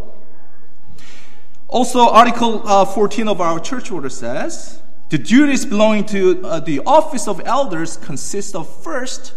Also, 1.67 2.09
Article 2.09 2.67
uh, 2.67 2.85
14 2.85 3.27
of 3.27 3.39
our 3.41 3.59
church 3.59 3.91
order 3.91 4.09
says 4.09 4.81
the 5.09 5.17
duties 5.17 5.65
belonging 5.65 6.05
to 6.05 6.45
uh, 6.45 6.59
the 6.59 6.79
office 6.85 7.27
of 7.27 7.41
elders 7.45 7.97
consist 7.97 8.55
of 8.55 8.67
first 8.83 9.33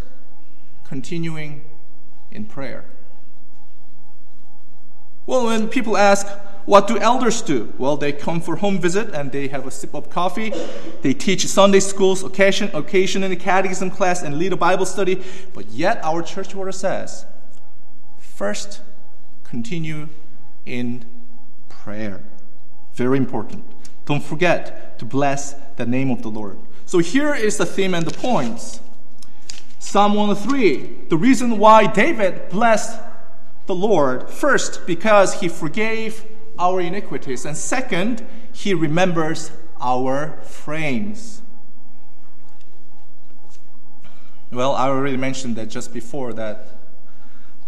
continuing 0.84 1.64
in 2.30 2.46
prayer. 2.46 2.84
Well, 5.24 5.46
when 5.46 5.68
people 5.68 5.96
ask, 5.96 6.26
what 6.72 6.88
do 6.88 6.96
elders 6.96 7.42
do? 7.42 7.70
Well, 7.76 7.98
they 7.98 8.12
come 8.12 8.40
for 8.40 8.56
home 8.56 8.78
visit 8.80 9.12
and 9.12 9.30
they 9.30 9.48
have 9.48 9.66
a 9.66 9.70
sip 9.70 9.92
of 9.94 10.08
coffee. 10.08 10.54
They 11.02 11.12
teach 11.12 11.46
Sunday 11.46 11.80
schools, 11.80 12.24
occasion, 12.24 12.70
in 12.70 12.74
occasionally 12.76 13.36
catechism 13.36 13.90
class, 13.90 14.22
and 14.22 14.38
lead 14.38 14.54
a 14.54 14.56
Bible 14.56 14.86
study. 14.86 15.22
But 15.52 15.68
yet, 15.68 16.02
our 16.02 16.22
church 16.22 16.54
order 16.54 16.72
says 16.72 17.26
first, 18.16 18.80
continue 19.44 20.08
in 20.64 21.04
prayer. 21.68 22.24
Very 22.94 23.18
important. 23.18 23.64
Don't 24.06 24.22
forget 24.22 24.98
to 24.98 25.04
bless 25.04 25.52
the 25.76 25.84
name 25.84 26.10
of 26.10 26.22
the 26.22 26.30
Lord. 26.30 26.58
So 26.86 27.00
here 27.00 27.34
is 27.34 27.58
the 27.58 27.66
theme 27.66 27.92
and 27.92 28.06
the 28.06 28.16
points. 28.16 28.80
Psalm 29.78 30.14
103. 30.14 31.08
The 31.10 31.18
reason 31.18 31.58
why 31.58 31.86
David 31.86 32.48
blessed 32.48 32.98
the 33.66 33.74
Lord, 33.74 34.30
first, 34.30 34.86
because 34.86 35.40
he 35.40 35.48
forgave 35.50 36.31
our 36.58 36.80
iniquities, 36.80 37.44
and 37.44 37.56
second, 37.56 38.26
he 38.52 38.74
remembers 38.74 39.50
our 39.80 40.38
frames. 40.42 41.42
Well, 44.50 44.74
I 44.74 44.88
already 44.88 45.16
mentioned 45.16 45.56
that 45.56 45.70
just 45.70 45.92
before 45.94 46.32
that, 46.34 46.68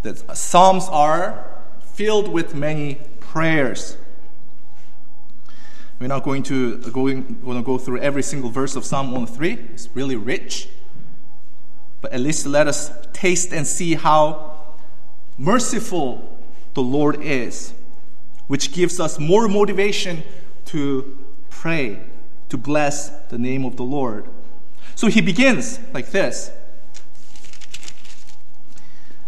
that 0.02 0.36
Psalms 0.36 0.86
are 0.90 1.46
filled 1.80 2.28
with 2.28 2.54
many 2.54 3.00
prayers. 3.20 3.96
We're 5.98 6.08
not 6.08 6.24
going 6.24 6.42
to, 6.44 6.76
going, 6.78 7.40
going 7.42 7.56
to 7.56 7.62
go 7.62 7.78
through 7.78 8.00
every 8.00 8.22
single 8.22 8.50
verse 8.50 8.76
of 8.76 8.84
Psalm 8.84 9.12
103. 9.12 9.52
It's 9.72 9.88
really 9.94 10.16
rich. 10.16 10.68
But 12.00 12.12
at 12.12 12.20
least 12.20 12.44
let 12.44 12.66
us 12.66 12.90
taste 13.14 13.52
and 13.52 13.66
see 13.66 13.94
how 13.94 14.74
merciful 15.38 16.38
the 16.74 16.82
Lord 16.82 17.22
is, 17.22 17.72
which 18.46 18.72
gives 18.72 19.00
us 19.00 19.18
more 19.18 19.48
motivation 19.48 20.22
to 20.66 21.18
pray, 21.50 22.00
to 22.48 22.56
bless 22.56 23.10
the 23.28 23.38
name 23.38 23.64
of 23.64 23.76
the 23.76 23.82
Lord. 23.82 24.28
So 24.94 25.08
he 25.08 25.20
begins 25.20 25.80
like 25.92 26.10
this 26.10 26.50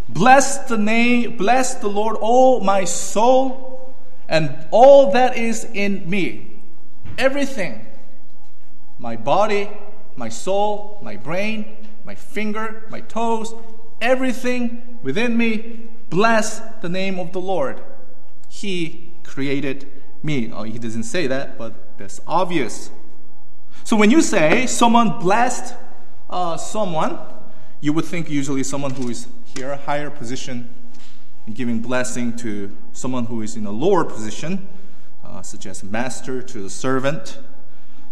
Bless 0.09 0.59
the 0.69 0.79
name, 0.79 1.37
bless 1.37 1.75
the 1.75 1.89
Lord, 1.89 2.17
all 2.21 2.61
my 2.61 2.85
soul, 2.85 3.95
and 4.29 4.67
all 4.71 5.13
that 5.13 5.37
is 5.37 5.65
in 5.65 6.09
me. 6.09 6.61
Everything. 7.19 7.87
My 8.99 9.17
body, 9.17 9.69
my 10.17 10.29
soul, 10.29 10.99
my 11.03 11.17
brain, 11.17 11.77
my 12.05 12.15
finger, 12.15 12.85
my 12.89 13.01
toes, 13.01 13.53
everything 14.01 14.99
within 15.03 15.37
me, 15.37 15.89
bless 16.09 16.61
the 16.81 16.89
name 16.89 17.19
of 17.19 17.33
the 17.33 17.41
Lord. 17.41 17.83
He 18.49 19.06
created 19.27 19.91
me. 20.23 20.51
Oh, 20.53 20.63
he 20.63 20.79
doesn't 20.79 21.05
say 21.05 21.27
that, 21.27 21.59
but 21.59 21.99
that's 21.99 22.21
obvious. 22.27 22.91
So 23.85 23.97
when 23.97 24.11
you 24.11 24.23
say 24.23 24.67
someone 24.67 25.19
blessed 25.19 25.75
uh, 26.29 26.57
someone, 26.57 27.19
you 27.81 27.93
would 27.93 28.05
think 28.05 28.29
usually 28.29 28.65
someone 28.65 28.93
who 28.93 29.09
is 29.09 29.29
here, 29.55 29.73
a 29.73 29.77
higher 29.77 30.11
position, 30.11 30.69
giving 31.53 31.81
blessing 31.81 32.37
to 32.39 32.77
someone 32.93 33.27
who 33.27 33.43
is 33.43 33.57
in 33.57 33.67
a 33.67 33.71
lower 33.71 34.05
position, 34.05 34.69
uh, 35.25 35.43
such 35.43 35.67
as 35.67 35.85
master 35.85 36.43
to 36.43 36.63
the 36.63 36.71
servant. 36.71 37.39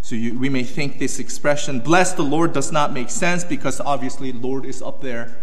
So 0.00 0.14
you, 0.14 0.38
we 0.38 0.48
may 0.48 0.62
think 0.62 0.98
this 0.98 1.18
expression, 1.18 1.80
bless 1.80 2.12
the 2.12 2.22
Lord, 2.22 2.52
does 2.52 2.70
not 2.70 2.92
make 2.92 3.10
sense 3.10 3.42
because 3.42 3.80
obviously 3.80 4.32
Lord 4.32 4.64
is 4.64 4.82
up 4.82 5.00
there 5.00 5.36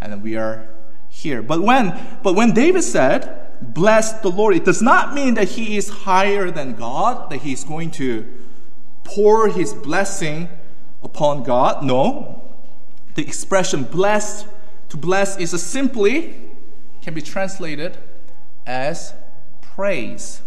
and 0.00 0.22
we 0.22 0.36
are 0.36 0.68
here. 1.08 1.42
But 1.42 1.62
when, 1.62 1.98
but 2.22 2.34
when 2.34 2.52
David 2.52 2.82
said, 2.82 3.41
bless 3.62 4.20
the 4.20 4.30
Lord, 4.30 4.54
it 4.54 4.64
does 4.64 4.82
not 4.82 5.14
mean 5.14 5.34
that 5.34 5.50
he 5.50 5.76
is 5.76 5.88
higher 5.88 6.50
than 6.50 6.74
God, 6.74 7.30
that 7.30 7.38
he's 7.38 7.64
going 7.64 7.90
to 7.92 8.26
pour 9.04 9.48
his 9.48 9.72
blessing 9.74 10.48
upon 11.02 11.42
God. 11.42 11.84
No. 11.84 12.42
The 13.14 13.22
expression 13.22 13.84
blessed, 13.84 14.46
to 14.88 14.96
bless, 14.96 15.36
is 15.38 15.50
simply, 15.62 16.34
can 17.02 17.14
be 17.14 17.22
translated 17.22 17.98
as 18.66 19.14
praise 19.60 20.42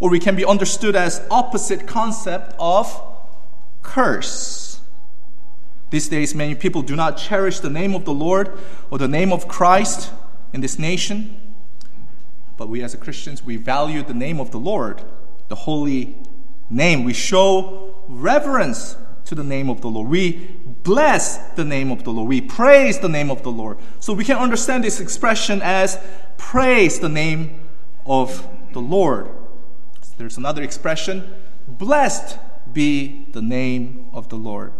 or 0.00 0.08
we 0.08 0.18
can 0.18 0.34
be 0.34 0.44
understood 0.44 0.96
as 0.96 1.24
opposite 1.30 1.86
concept 1.86 2.54
of 2.58 3.00
curse. 3.82 4.80
These 5.90 6.08
days, 6.08 6.34
many 6.34 6.54
people 6.54 6.82
do 6.82 6.96
not 6.96 7.18
cherish 7.18 7.60
the 7.60 7.70
name 7.70 7.94
of 7.94 8.06
the 8.06 8.14
Lord 8.14 8.58
or 8.90 8.98
the 8.98 9.08
name 9.08 9.32
of 9.32 9.46
Christ 9.46 10.10
in 10.52 10.62
this 10.62 10.78
nation. 10.78 11.49
But 12.60 12.68
we 12.68 12.82
as 12.82 12.94
Christians, 12.96 13.42
we 13.42 13.56
value 13.56 14.02
the 14.02 14.12
name 14.12 14.38
of 14.38 14.50
the 14.50 14.58
Lord, 14.58 15.00
the 15.48 15.54
holy 15.54 16.18
name. 16.68 17.04
We 17.04 17.14
show 17.14 17.94
reverence 18.06 18.98
to 19.24 19.34
the 19.34 19.42
name 19.42 19.70
of 19.70 19.80
the 19.80 19.88
Lord. 19.88 20.10
We 20.10 20.50
bless 20.82 21.38
the 21.54 21.64
name 21.64 21.90
of 21.90 22.04
the 22.04 22.10
Lord. 22.10 22.28
We 22.28 22.42
praise 22.42 22.98
the 22.98 23.08
name 23.08 23.30
of 23.30 23.42
the 23.42 23.50
Lord. 23.50 23.78
So 23.98 24.12
we 24.12 24.26
can 24.26 24.36
understand 24.36 24.84
this 24.84 25.00
expression 25.00 25.62
as 25.62 25.98
praise 26.36 27.00
the 27.00 27.08
name 27.08 27.62
of 28.04 28.46
the 28.74 28.80
Lord. 28.82 29.30
There's 30.18 30.36
another 30.36 30.62
expression 30.62 31.32
blessed 31.66 32.36
be 32.74 33.24
the 33.32 33.40
name 33.40 34.10
of 34.12 34.28
the 34.28 34.36
Lord. 34.36 34.74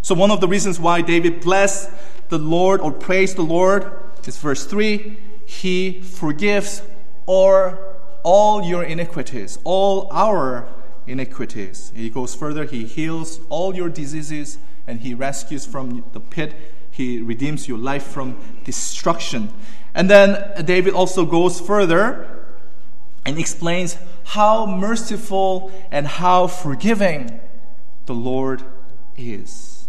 So, 0.00 0.14
one 0.14 0.30
of 0.30 0.40
the 0.40 0.48
reasons 0.48 0.80
why 0.80 1.02
David 1.02 1.42
blessed 1.42 1.90
the 2.30 2.38
Lord 2.38 2.80
or 2.80 2.90
praised 2.90 3.36
the 3.36 3.42
Lord 3.42 3.92
is 4.26 4.38
verse 4.38 4.64
3 4.64 5.18
He 5.50 6.00
forgives 6.00 6.80
or 7.26 7.96
all 8.22 8.62
your 8.62 8.84
iniquities, 8.84 9.58
all 9.64 10.06
our 10.12 10.68
iniquities. 11.08 11.92
He 11.94 12.08
goes 12.08 12.36
further, 12.36 12.64
He 12.64 12.86
heals 12.86 13.40
all 13.48 13.74
your 13.74 13.88
diseases 13.88 14.58
and 14.86 15.00
He 15.00 15.12
rescues 15.12 15.66
from 15.66 16.04
the 16.12 16.20
pit. 16.20 16.54
He 16.92 17.20
redeems 17.20 17.66
your 17.66 17.78
life 17.78 18.04
from 18.04 18.38
destruction. 18.62 19.52
And 19.92 20.08
then 20.08 20.64
David 20.64 20.94
also 20.94 21.26
goes 21.26 21.60
further 21.60 22.46
and 23.26 23.36
explains 23.36 23.98
how 24.22 24.66
merciful 24.66 25.72
and 25.90 26.06
how 26.06 26.46
forgiving 26.46 27.40
the 28.06 28.14
Lord 28.14 28.62
is. 29.16 29.88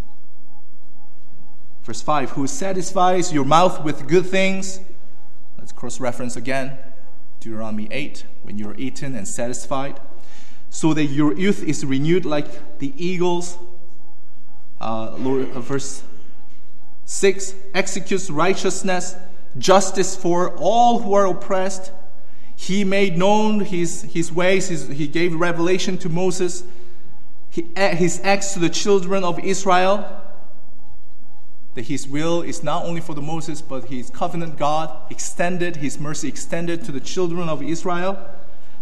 Verse 1.83 2.01
5 2.01 2.31
Who 2.31 2.47
satisfies 2.47 3.31
your 3.31 3.45
mouth 3.45 3.83
with 3.83 4.07
good 4.07 4.25
things? 4.25 4.79
Let's 5.61 5.71
cross 5.71 6.01
reference 6.01 6.35
again. 6.35 6.77
Deuteronomy 7.39 7.87
8 7.89 8.25
When 8.43 8.57
you 8.57 8.67
are 8.69 8.75
eaten 8.75 9.15
and 9.15 9.25
satisfied, 9.25 10.01
so 10.69 10.93
that 10.93 11.05
your 11.05 11.33
youth 11.33 11.63
is 11.63 11.85
renewed 11.85 12.25
like 12.25 12.79
the 12.79 12.93
eagles. 12.97 13.57
Uh, 14.81 15.15
Lord, 15.17 15.51
uh, 15.51 15.61
verse 15.61 16.03
6 17.05 17.55
Executes 17.73 18.29
righteousness, 18.29 19.15
justice 19.57 20.17
for 20.17 20.53
all 20.57 20.99
who 20.99 21.13
are 21.13 21.27
oppressed 21.27 21.93
he 22.61 22.83
made 22.83 23.17
known 23.17 23.61
his, 23.61 24.03
his 24.03 24.31
ways, 24.31 24.67
his, 24.67 24.87
he 24.87 25.07
gave 25.07 25.33
revelation 25.33 25.97
to 25.97 26.09
Moses, 26.09 26.63
he, 27.49 27.67
his 27.75 28.21
acts 28.23 28.53
to 28.53 28.59
the 28.59 28.69
children 28.69 29.23
of 29.23 29.39
Israel. 29.39 30.20
That 31.75 31.85
his 31.85 32.07
will 32.07 32.41
is 32.41 32.63
not 32.63 32.85
only 32.85 33.01
for 33.01 33.13
the 33.13 33.21
Moses, 33.21 33.61
but 33.61 33.85
his 33.85 34.09
covenant 34.09 34.57
God 34.57 34.91
extended, 35.09 35.77
his 35.77 35.99
mercy 35.99 36.27
extended 36.27 36.83
to 36.85 36.91
the 36.91 36.99
children 36.99 37.47
of 37.47 37.63
Israel. 37.63 38.17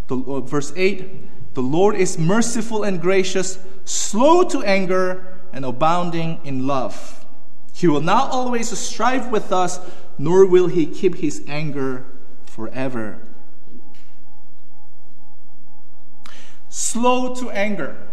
The, 0.08 0.18
uh, 0.18 0.42
verse 0.42 0.74
8 0.76 1.54
The 1.54 1.62
Lord 1.62 1.96
is 1.96 2.18
merciful 2.18 2.84
and 2.84 3.00
gracious, 3.00 3.60
slow 3.86 4.44
to 4.50 4.64
anger, 4.64 5.40
and 5.54 5.66
abounding 5.66 6.40
in 6.44 6.66
love. 6.68 7.26
He 7.74 7.88
will 7.88 8.02
not 8.02 8.32
always 8.32 8.78
strive 8.78 9.32
with 9.32 9.52
us, 9.52 9.80
nor 10.18 10.46
will 10.46 10.68
he 10.68 10.86
keep 10.86 11.16
his 11.16 11.44
anger 11.48 12.06
forever. 12.46 13.22
slow 16.70 17.36
to 17.36 17.50
anger. 17.52 18.08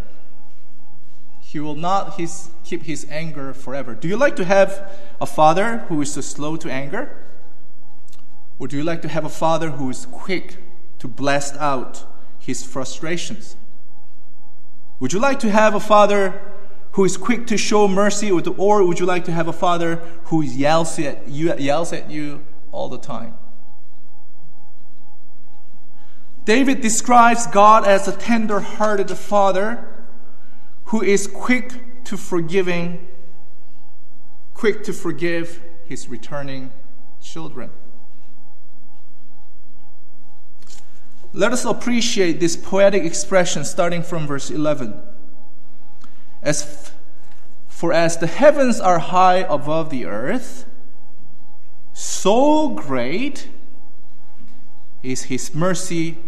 He 1.56 1.60
will 1.60 1.74
not 1.74 2.20
his, 2.20 2.50
keep 2.64 2.82
his 2.82 3.06
anger 3.08 3.54
forever. 3.54 3.94
Do 3.94 4.08
you 4.08 4.18
like 4.18 4.36
to 4.36 4.44
have 4.44 4.92
a 5.22 5.24
father 5.24 5.78
who 5.88 6.02
is 6.02 6.12
slow 6.12 6.54
to 6.56 6.70
anger? 6.70 7.16
Or 8.58 8.68
do 8.68 8.76
you 8.76 8.84
like 8.84 9.00
to 9.00 9.08
have 9.08 9.24
a 9.24 9.30
father 9.30 9.70
who 9.70 9.88
is 9.88 10.04
quick 10.04 10.58
to 10.98 11.08
blast 11.08 11.56
out 11.56 12.04
his 12.38 12.62
frustrations? 12.62 13.56
Would 15.00 15.14
you 15.14 15.18
like 15.18 15.40
to 15.40 15.50
have 15.50 15.74
a 15.74 15.80
father 15.80 16.42
who 16.92 17.06
is 17.06 17.16
quick 17.16 17.46
to 17.46 17.56
show 17.56 17.88
mercy, 17.88 18.30
or, 18.30 18.42
or 18.58 18.86
would 18.86 19.00
you 19.00 19.06
like 19.06 19.24
to 19.24 19.32
have 19.32 19.48
a 19.48 19.52
father 19.54 19.96
who 20.24 20.42
yells 20.42 20.98
at 20.98 21.26
you, 21.26 21.54
yells 21.56 21.90
at 21.90 22.10
you 22.10 22.44
all 22.70 22.90
the 22.90 22.98
time? 22.98 23.32
David 26.44 26.82
describes 26.82 27.46
God 27.46 27.86
as 27.86 28.06
a 28.06 28.12
tender 28.12 28.60
hearted 28.60 29.08
father 29.16 29.95
who 30.86 31.02
is 31.02 31.26
quick 31.26 32.04
to 32.04 32.16
forgiving, 32.16 33.08
quick 34.54 34.84
to 34.84 34.92
forgive 34.92 35.60
his 35.84 36.08
returning 36.08 36.72
children. 37.20 37.70
Let 41.32 41.52
us 41.52 41.64
appreciate 41.64 42.40
this 42.40 42.56
poetic 42.56 43.04
expression 43.04 43.64
starting 43.64 44.02
from 44.02 44.26
verse 44.26 44.48
11. 44.48 44.94
As 46.40 46.62
f- 46.62 46.94
for 47.66 47.92
as 47.92 48.16
the 48.16 48.26
heavens 48.26 48.80
are 48.80 49.00
high 49.00 49.38
above 49.38 49.90
the 49.90 50.06
earth, 50.06 50.64
so 51.92 52.68
great 52.68 53.48
is 55.02 55.24
his 55.24 55.54
mercy 55.54 56.18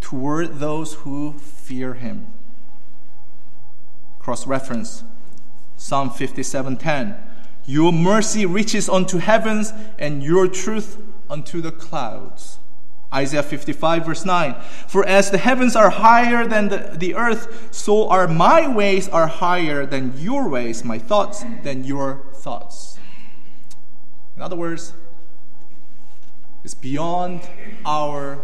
toward 0.00 0.60
those 0.60 0.94
who 0.94 1.32
fear 1.32 1.94
him. 1.94 2.28
Cross 4.24 4.46
reference 4.46 5.04
Psalm 5.76 6.08
57:10. 6.08 7.14
Your 7.66 7.92
mercy 7.92 8.46
reaches 8.46 8.88
unto 8.88 9.18
heavens 9.18 9.74
and 9.98 10.22
your 10.22 10.48
truth 10.48 10.96
unto 11.28 11.60
the 11.60 11.70
clouds. 11.70 12.58
Isaiah 13.12 13.42
55, 13.42 14.06
verse 14.06 14.24
9. 14.24 14.54
For 14.88 15.04
as 15.04 15.30
the 15.30 15.36
heavens 15.36 15.76
are 15.76 15.90
higher 15.90 16.46
than 16.46 16.70
the, 16.70 16.94
the 16.96 17.14
earth, 17.14 17.68
so 17.70 18.08
are 18.08 18.26
my 18.26 18.66
ways 18.66 19.10
are 19.10 19.26
higher 19.26 19.84
than 19.84 20.18
your 20.18 20.48
ways, 20.48 20.84
my 20.84 20.98
thoughts 20.98 21.44
than 21.62 21.84
your 21.84 22.22
thoughts. 22.32 22.98
In 24.36 24.42
other 24.42 24.56
words, 24.56 24.94
it's 26.64 26.72
beyond 26.72 27.42
our 27.84 28.38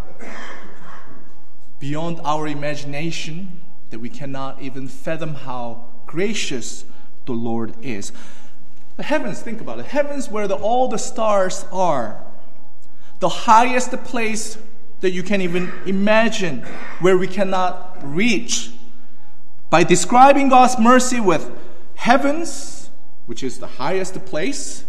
beyond 1.78 2.20
our 2.22 2.46
imagination 2.46 3.62
that 3.90 3.98
we 3.98 4.08
cannot 4.08 4.60
even 4.62 4.88
fathom 4.88 5.34
how 5.34 5.84
gracious 6.06 6.84
the 7.26 7.32
Lord 7.32 7.74
is. 7.82 8.12
The 8.96 9.02
heavens, 9.02 9.40
think 9.40 9.60
about 9.60 9.78
it. 9.78 9.86
Heavens 9.86 10.28
where 10.28 10.48
the, 10.48 10.56
all 10.56 10.88
the 10.88 10.98
stars 10.98 11.64
are. 11.72 12.24
The 13.20 13.28
highest 13.28 13.92
place 14.04 14.58
that 15.00 15.10
you 15.10 15.22
can 15.22 15.40
even 15.40 15.72
imagine, 15.86 16.62
where 17.00 17.16
we 17.16 17.26
cannot 17.26 17.98
reach. 18.02 18.70
By 19.70 19.84
describing 19.84 20.48
God's 20.48 20.78
mercy 20.78 21.20
with 21.20 21.50
heavens, 21.94 22.90
which 23.26 23.42
is 23.42 23.58
the 23.58 23.66
highest 23.66 24.24
place 24.26 24.84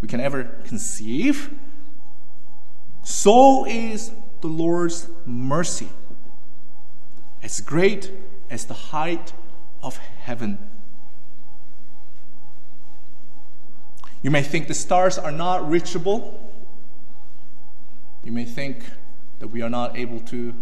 we 0.00 0.08
can 0.08 0.20
ever 0.20 0.44
conceive, 0.64 1.54
so 3.02 3.66
is 3.66 4.12
the 4.40 4.48
Lord's 4.48 5.08
mercy, 5.26 5.88
as 7.42 7.60
great 7.60 8.10
as 8.50 8.64
the 8.64 8.74
height 8.74 9.32
of 9.82 9.96
heaven. 9.96 10.58
You 14.22 14.30
may 14.30 14.42
think 14.42 14.68
the 14.68 14.74
stars 14.74 15.16
are 15.18 15.32
not 15.32 15.68
reachable. 15.68 16.52
You 18.22 18.32
may 18.32 18.44
think 18.44 18.84
that 19.38 19.48
we 19.48 19.62
are 19.62 19.70
not 19.70 19.96
able 19.96 20.20
to 20.20 20.54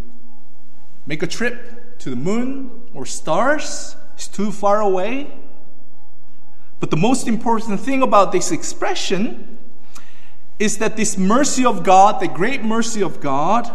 make 1.06 1.22
a 1.22 1.26
trip 1.26 1.98
to 1.98 2.10
the 2.10 2.16
moon 2.16 2.82
or 2.94 3.04
stars. 3.04 3.96
It's 4.14 4.28
too 4.28 4.52
far 4.52 4.80
away. 4.80 5.32
But 6.78 6.90
the 6.90 6.96
most 6.96 7.26
important 7.26 7.80
thing 7.80 8.02
about 8.02 8.30
this 8.30 8.52
expression 8.52 9.58
is 10.60 10.78
that 10.78 10.96
this 10.96 11.18
mercy 11.18 11.64
of 11.64 11.82
God, 11.82 12.20
the 12.20 12.28
great 12.28 12.62
mercy 12.62 13.02
of 13.02 13.20
God, 13.20 13.70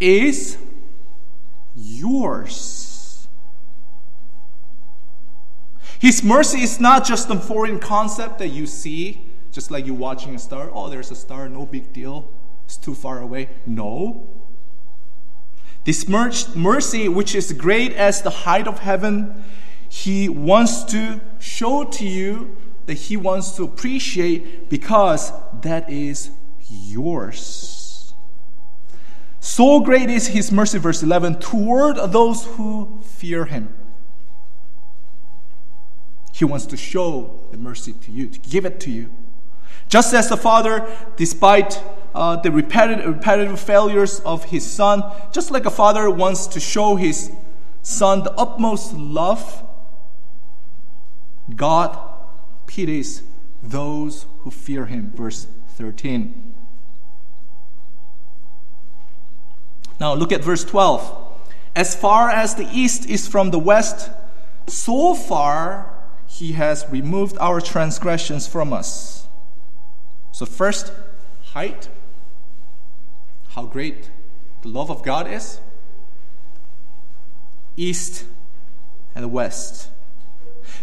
is 0.00 0.58
yours. 1.76 3.28
His 5.98 6.22
mercy 6.22 6.62
is 6.62 6.80
not 6.80 7.04
just 7.04 7.30
a 7.30 7.38
foreign 7.38 7.78
concept 7.78 8.38
that 8.38 8.48
you 8.48 8.66
see, 8.66 9.26
just 9.52 9.70
like 9.70 9.86
you 9.86 9.94
watching 9.94 10.34
a 10.34 10.38
star. 10.38 10.70
Oh, 10.72 10.90
there's 10.90 11.10
a 11.10 11.14
star, 11.14 11.48
no 11.48 11.64
big 11.64 11.92
deal. 11.92 12.28
It's 12.64 12.76
too 12.76 12.94
far 12.94 13.20
away. 13.20 13.48
No. 13.64 14.28
This 15.84 16.08
mercy, 16.08 17.08
which 17.08 17.34
is 17.34 17.52
great 17.52 17.92
as 17.92 18.22
the 18.22 18.30
height 18.30 18.66
of 18.66 18.80
heaven, 18.80 19.44
He 19.88 20.28
wants 20.28 20.82
to 20.84 21.20
show 21.38 21.84
to 21.84 22.04
you 22.04 22.56
that 22.86 22.94
He 22.94 23.16
wants 23.16 23.52
to 23.52 23.64
appreciate 23.64 24.68
because 24.68 25.32
that 25.62 25.88
is 25.88 26.30
yours. 26.68 27.75
So 29.46 29.78
great 29.78 30.10
is 30.10 30.26
His 30.26 30.50
mercy, 30.50 30.76
verse 30.78 31.04
11, 31.04 31.36
toward 31.38 31.98
those 32.10 32.44
who 32.44 32.98
fear 33.04 33.44
Him. 33.44 33.72
He 36.32 36.44
wants 36.44 36.66
to 36.66 36.76
show 36.76 37.38
the 37.52 37.56
mercy 37.56 37.92
to 37.92 38.10
you, 38.10 38.26
to 38.26 38.40
give 38.40 38.66
it 38.66 38.80
to 38.80 38.90
you. 38.90 39.08
Just 39.88 40.12
as 40.14 40.28
the 40.28 40.36
Father, 40.36 40.84
despite 41.14 41.80
uh, 42.12 42.34
the 42.36 42.50
repetitive, 42.50 43.06
repetitive 43.06 43.60
failures 43.60 44.18
of 44.20 44.46
his 44.46 44.66
son, 44.66 45.04
just 45.32 45.52
like 45.52 45.64
a 45.64 45.70
father 45.70 46.10
wants 46.10 46.48
to 46.48 46.58
show 46.58 46.96
his 46.96 47.30
son 47.82 48.24
the 48.24 48.32
utmost 48.32 48.94
love, 48.94 49.64
God 51.54 51.96
pities 52.66 53.22
those 53.62 54.26
who 54.40 54.50
fear 54.50 54.86
him. 54.86 55.12
Verse 55.14 55.46
13. 55.76 56.55
Now 59.98 60.14
look 60.14 60.32
at 60.32 60.42
verse 60.42 60.64
12. 60.64 61.24
As 61.74 61.94
far 61.94 62.30
as 62.30 62.54
the 62.54 62.68
east 62.72 63.08
is 63.08 63.28
from 63.28 63.50
the 63.50 63.58
west, 63.58 64.10
so 64.66 65.14
far 65.14 65.92
he 66.26 66.52
has 66.52 66.86
removed 66.90 67.36
our 67.40 67.60
transgressions 67.60 68.46
from 68.46 68.72
us. 68.72 69.26
So, 70.32 70.44
first, 70.44 70.92
height. 71.52 71.88
How 73.48 73.64
great 73.64 74.10
the 74.62 74.68
love 74.68 74.90
of 74.90 75.02
God 75.02 75.30
is. 75.30 75.60
East 77.76 78.24
and 79.14 79.32
west. 79.32 79.88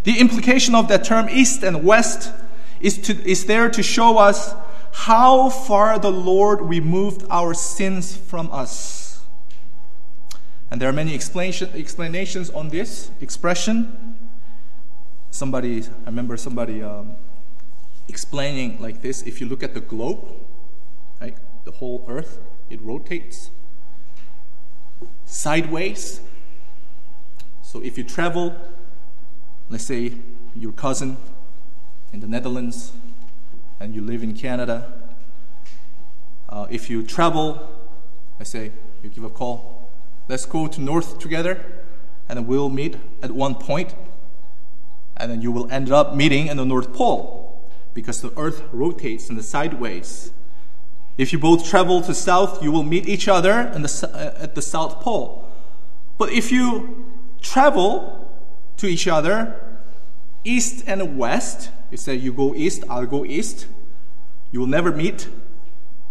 The 0.04 0.19
implication 0.19 0.73
of 0.73 0.88
that 0.88 1.04
term, 1.04 1.30
east 1.30 1.63
and 1.63 1.84
west, 1.84 2.32
is, 2.80 2.97
to, 2.99 3.30
is 3.30 3.45
there 3.45 3.69
to 3.69 3.84
show 3.84 4.17
us 4.17 4.56
how 4.91 5.49
far 5.49 5.99
the 5.99 6.12
Lord 6.12 6.62
removed 6.62 7.26
our 7.30 7.54
sins 7.54 8.15
from 8.15 8.49
us. 8.52 9.02
And 10.73 10.81
there 10.81 10.89
are 10.89 10.93
many 10.93 11.13
explanation, 11.13 11.69
explanations 11.75 12.49
on 12.49 12.69
this 12.69 13.12
expression. 13.21 14.17
Somebody, 15.29 15.83
I 15.83 16.05
remember 16.07 16.36
somebody 16.36 16.81
um, 16.81 17.12
explaining 18.09 18.81
like 18.81 19.03
this 19.03 19.21
if 19.21 19.39
you 19.39 19.45
look 19.45 19.62
at 19.62 19.75
the 19.75 19.81
globe, 19.81 20.25
right, 21.21 21.38
the 21.63 21.69
whole 21.73 22.03
earth, 22.07 22.39
it 22.71 22.81
rotates 22.81 23.51
sideways. 25.25 26.21
So 27.62 27.79
if 27.79 27.95
you 27.95 28.03
travel, 28.03 28.55
let's 29.69 29.83
say 29.83 30.13
your 30.55 30.71
cousin 30.71 31.17
in 32.12 32.19
the 32.19 32.27
Netherlands 32.27 32.93
and 33.79 33.93
you 33.93 34.01
live 34.01 34.23
in 34.23 34.33
Canada, 34.33 34.91
uh, 36.49 36.65
if 36.71 36.89
you 36.89 37.03
travel, 37.03 37.62
let's 38.39 38.49
say 38.49 38.71
you 39.03 39.09
give 39.12 39.23
a 39.23 39.29
call, 39.29 39.82
let's 40.27 40.45
go 40.45 40.67
to 40.67 40.81
north 40.81 41.19
together 41.19 41.63
and 42.29 42.47
we'll 42.47 42.69
meet 42.69 42.97
at 43.21 43.31
one 43.31 43.55
point 43.55 43.93
and 45.17 45.31
then 45.31 45.41
you 45.41 45.51
will 45.51 45.71
end 45.71 45.91
up 45.91 46.15
meeting 46.15 46.47
in 46.47 46.57
the 46.57 46.65
North 46.65 46.93
Pole 46.93 47.69
because 47.93 48.21
the 48.21 48.33
earth 48.38 48.63
rotates 48.71 49.29
in 49.29 49.36
the 49.36 49.43
sideways. 49.43 50.31
If 51.17 51.31
you 51.31 51.38
both 51.38 51.67
travel 51.67 52.01
to 52.01 52.13
south, 52.13 52.63
you 52.63 52.71
will 52.71 52.83
meet 52.83 53.07
each 53.07 53.27
other 53.27 53.69
the, 53.69 54.09
uh, 54.13 54.43
at 54.43 54.55
the 54.55 54.62
South 54.62 54.99
Pole. 55.01 55.47
But 56.17 56.31
if 56.31 56.51
you 56.51 57.05
travel 57.41 58.31
to 58.77 58.88
each 58.88 59.07
other 59.07 59.59
east 60.43 60.83
and 60.88 61.17
west, 61.17 61.69
you 61.91 61.97
say 61.97 62.15
you 62.15 62.33
go 62.33 62.55
east, 62.55 62.83
I'll 62.89 63.05
go 63.05 63.23
east, 63.23 63.67
you 64.51 64.59
will 64.59 64.67
never 64.67 64.91
meet, 64.91 65.29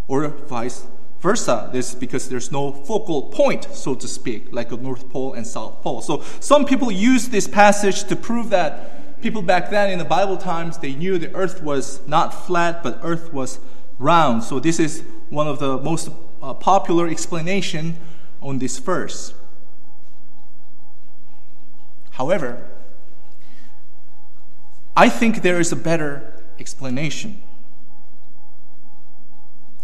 or 0.06 0.28
vice 0.28 0.86
versa. 1.22 1.70
This 1.72 1.94
because 1.94 2.28
there's 2.28 2.52
no 2.52 2.72
focal 2.72 3.22
point, 3.22 3.64
so 3.72 3.94
to 3.94 4.08
speak, 4.08 4.48
like 4.52 4.72
a 4.72 4.76
North 4.76 5.08
Pole 5.08 5.32
and 5.34 5.46
South 5.46 5.80
Pole. 5.80 6.02
So 6.02 6.22
some 6.40 6.66
people 6.66 6.90
use 6.90 7.28
this 7.28 7.48
passage 7.48 8.04
to 8.04 8.16
prove 8.16 8.50
that 8.50 9.22
people 9.22 9.40
back 9.40 9.70
then 9.70 9.88
in 9.90 9.98
the 9.98 10.04
Bible 10.04 10.36
times, 10.36 10.78
they 10.78 10.94
knew 10.94 11.16
the 11.16 11.32
earth 11.34 11.62
was 11.62 12.06
not 12.08 12.46
flat, 12.46 12.82
but 12.82 12.98
earth 13.02 13.32
was 13.32 13.60
round. 13.98 14.42
So 14.42 14.58
this 14.58 14.80
is 14.80 15.04
one 15.30 15.46
of 15.46 15.60
the 15.60 15.78
most 15.78 16.10
uh, 16.42 16.52
popular 16.54 17.08
explanation 17.08 17.96
on 18.42 18.58
this 18.58 18.78
verse. 18.78 19.32
However, 22.10 22.68
I 24.96 25.08
think 25.08 25.42
there 25.42 25.60
is 25.60 25.72
a 25.72 25.76
better 25.76 26.42
explanation. 26.58 27.40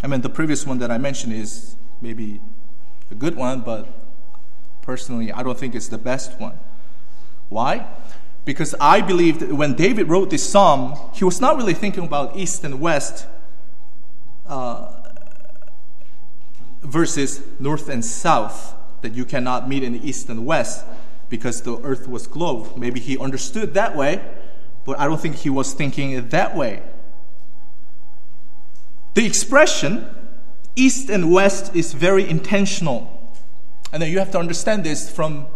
I 0.02 0.06
mean, 0.06 0.20
the 0.20 0.28
previous 0.28 0.64
one 0.64 0.78
that 0.78 0.90
I 0.90 0.98
mentioned 0.98 1.32
is 1.32 1.76
maybe 2.00 2.40
a 3.10 3.14
good 3.14 3.34
one, 3.34 3.60
but 3.60 3.88
personally, 4.82 5.32
I 5.32 5.42
don't 5.42 5.58
think 5.58 5.74
it's 5.74 5.88
the 5.88 5.98
best 5.98 6.38
one. 6.40 6.58
Why? 7.48 7.86
Because 8.44 8.74
I 8.80 9.00
believe 9.00 9.40
that 9.40 9.52
when 9.52 9.74
David 9.74 10.08
wrote 10.08 10.30
this 10.30 10.48
psalm, 10.48 10.96
he 11.14 11.24
was 11.24 11.40
not 11.40 11.56
really 11.56 11.74
thinking 11.74 12.04
about 12.04 12.36
east 12.36 12.62
and 12.64 12.80
west 12.80 13.26
uh, 14.46 14.92
versus 16.82 17.42
north 17.58 17.88
and 17.88 18.04
south, 18.04 18.74
that 19.02 19.14
you 19.14 19.24
cannot 19.24 19.68
meet 19.68 19.82
in 19.82 19.92
the 19.92 20.08
east 20.08 20.28
and 20.28 20.46
west 20.46 20.84
because 21.28 21.62
the 21.62 21.78
earth 21.82 22.08
was 22.08 22.26
globe. 22.26 22.76
Maybe 22.76 23.00
he 23.00 23.18
understood 23.18 23.74
that 23.74 23.96
way, 23.96 24.24
but 24.84 24.98
I 24.98 25.06
don't 25.06 25.20
think 25.20 25.36
he 25.36 25.50
was 25.50 25.72
thinking 25.72 26.12
it 26.12 26.30
that 26.30 26.56
way. 26.56 26.82
The 29.18 29.26
expression 29.26 30.08
east 30.76 31.10
and 31.10 31.32
west 31.32 31.74
is 31.74 31.92
very 31.92 32.30
intentional. 32.30 33.34
And 33.92 34.00
then 34.00 34.12
you 34.12 34.20
have 34.20 34.30
to 34.30 34.38
understand 34.38 34.84
this 34.84 35.10
from, 35.10 35.48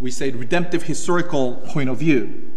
we 0.00 0.10
say, 0.10 0.32
redemptive 0.32 0.82
historical 0.82 1.54
point 1.54 1.90
of 1.90 1.98
view. 1.98 2.50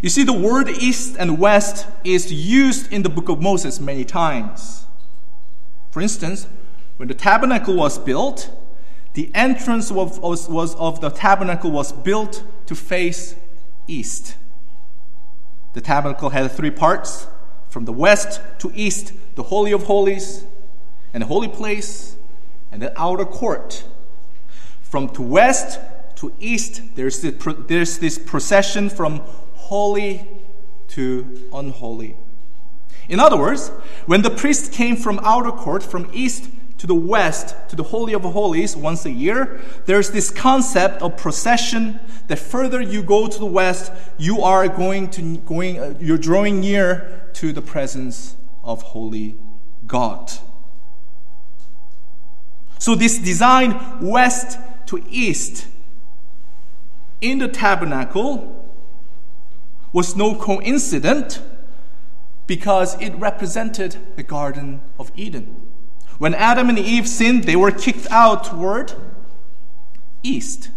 You 0.00 0.08
see, 0.08 0.22
the 0.22 0.32
word 0.32 0.70
east 0.70 1.16
and 1.18 1.38
west 1.38 1.86
is 2.02 2.32
used 2.32 2.90
in 2.90 3.02
the 3.02 3.10
book 3.10 3.28
of 3.28 3.42
Moses 3.42 3.78
many 3.78 4.06
times. 4.06 4.86
For 5.90 6.00
instance, 6.00 6.46
when 6.96 7.08
the 7.08 7.14
tabernacle 7.14 7.74
was 7.74 7.98
built, 7.98 8.50
the 9.12 9.30
entrance 9.34 9.90
of, 9.90 10.18
was, 10.18 10.48
was 10.48 10.74
of 10.76 11.02
the 11.02 11.10
tabernacle 11.10 11.70
was 11.70 11.92
built 11.92 12.42
to 12.64 12.74
face 12.74 13.36
east. 13.86 14.36
The 15.72 15.80
tabernacle 15.80 16.30
had 16.30 16.50
three 16.50 16.70
parts 16.70 17.26
from 17.68 17.84
the 17.86 17.92
west 17.92 18.40
to 18.58 18.70
east, 18.74 19.12
the 19.34 19.44
Holy 19.44 19.72
of 19.72 19.84
Holies, 19.84 20.44
and 21.14 21.22
the 21.22 21.26
holy 21.26 21.48
place, 21.48 22.16
and 22.70 22.82
the 22.82 22.98
outer 23.00 23.24
court. 23.24 23.84
From 24.82 25.08
to 25.10 25.22
west 25.22 25.80
to 26.16 26.32
east, 26.38 26.82
there's 26.94 27.20
this, 27.20 27.34
there's 27.66 27.98
this 27.98 28.18
procession 28.18 28.90
from 28.90 29.22
holy 29.54 30.26
to 30.88 31.48
unholy. 31.52 32.16
In 33.08 33.18
other 33.18 33.36
words, 33.36 33.68
when 34.06 34.22
the 34.22 34.30
priest 34.30 34.72
came 34.72 34.96
from 34.96 35.18
outer 35.22 35.50
court, 35.50 35.82
from 35.82 36.10
east 36.12 36.50
to 36.82 36.88
the 36.88 36.94
west, 36.96 37.54
to 37.68 37.76
the 37.76 37.84
Holy 37.84 38.12
of 38.12 38.22
Holies 38.22 38.74
once 38.74 39.06
a 39.06 39.10
year, 39.12 39.60
there's 39.86 40.10
this 40.10 40.30
concept 40.30 41.00
of 41.00 41.16
procession 41.16 42.00
that 42.26 42.40
further 42.40 42.82
you 42.82 43.04
go 43.04 43.28
to 43.28 43.38
the 43.38 43.46
west, 43.46 43.92
you 44.18 44.42
are 44.42 44.66
going 44.66 45.08
to 45.10 45.36
going 45.46 45.78
uh, 45.78 45.94
you're 46.00 46.18
drawing 46.18 46.58
near 46.58 47.30
to 47.34 47.52
the 47.52 47.62
presence 47.62 48.34
of 48.64 48.82
holy 48.82 49.36
God. 49.86 50.32
So 52.80 52.96
this 52.96 53.16
design 53.16 54.00
west 54.00 54.58
to 54.86 55.04
east 55.08 55.68
in 57.20 57.38
the 57.38 57.46
tabernacle 57.46 58.74
was 59.92 60.16
no 60.16 60.34
coincidence 60.34 61.38
because 62.48 63.00
it 63.00 63.14
represented 63.14 64.16
the 64.16 64.24
Garden 64.24 64.80
of 64.98 65.12
Eden. 65.14 65.61
When 66.22 66.34
Adam 66.34 66.68
and 66.68 66.78
Eve 66.78 67.08
sinned, 67.08 67.42
they 67.42 67.56
were 67.56 67.72
kicked 67.72 68.06
out 68.08 68.44
toward 68.44 68.92
east. 70.22 70.70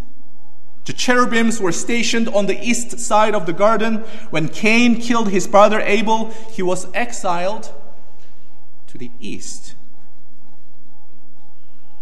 The 0.86 0.93
cherubims 0.93 1.62
were 1.62 1.71
stationed 1.71 2.27
on 2.29 2.47
the 2.47 2.60
east 2.67 2.99
side 2.99 3.36
of 3.36 3.45
the 3.45 3.53
garden. 3.53 3.97
When 4.31 4.49
Cain 4.49 4.99
killed 4.99 5.29
his 5.29 5.45
brother 5.45 5.79
Abel, 5.81 6.31
he 6.51 6.63
was 6.63 6.91
exiled 6.95 7.71
to 8.88 8.97
the 8.97 9.12
east. 9.19 9.75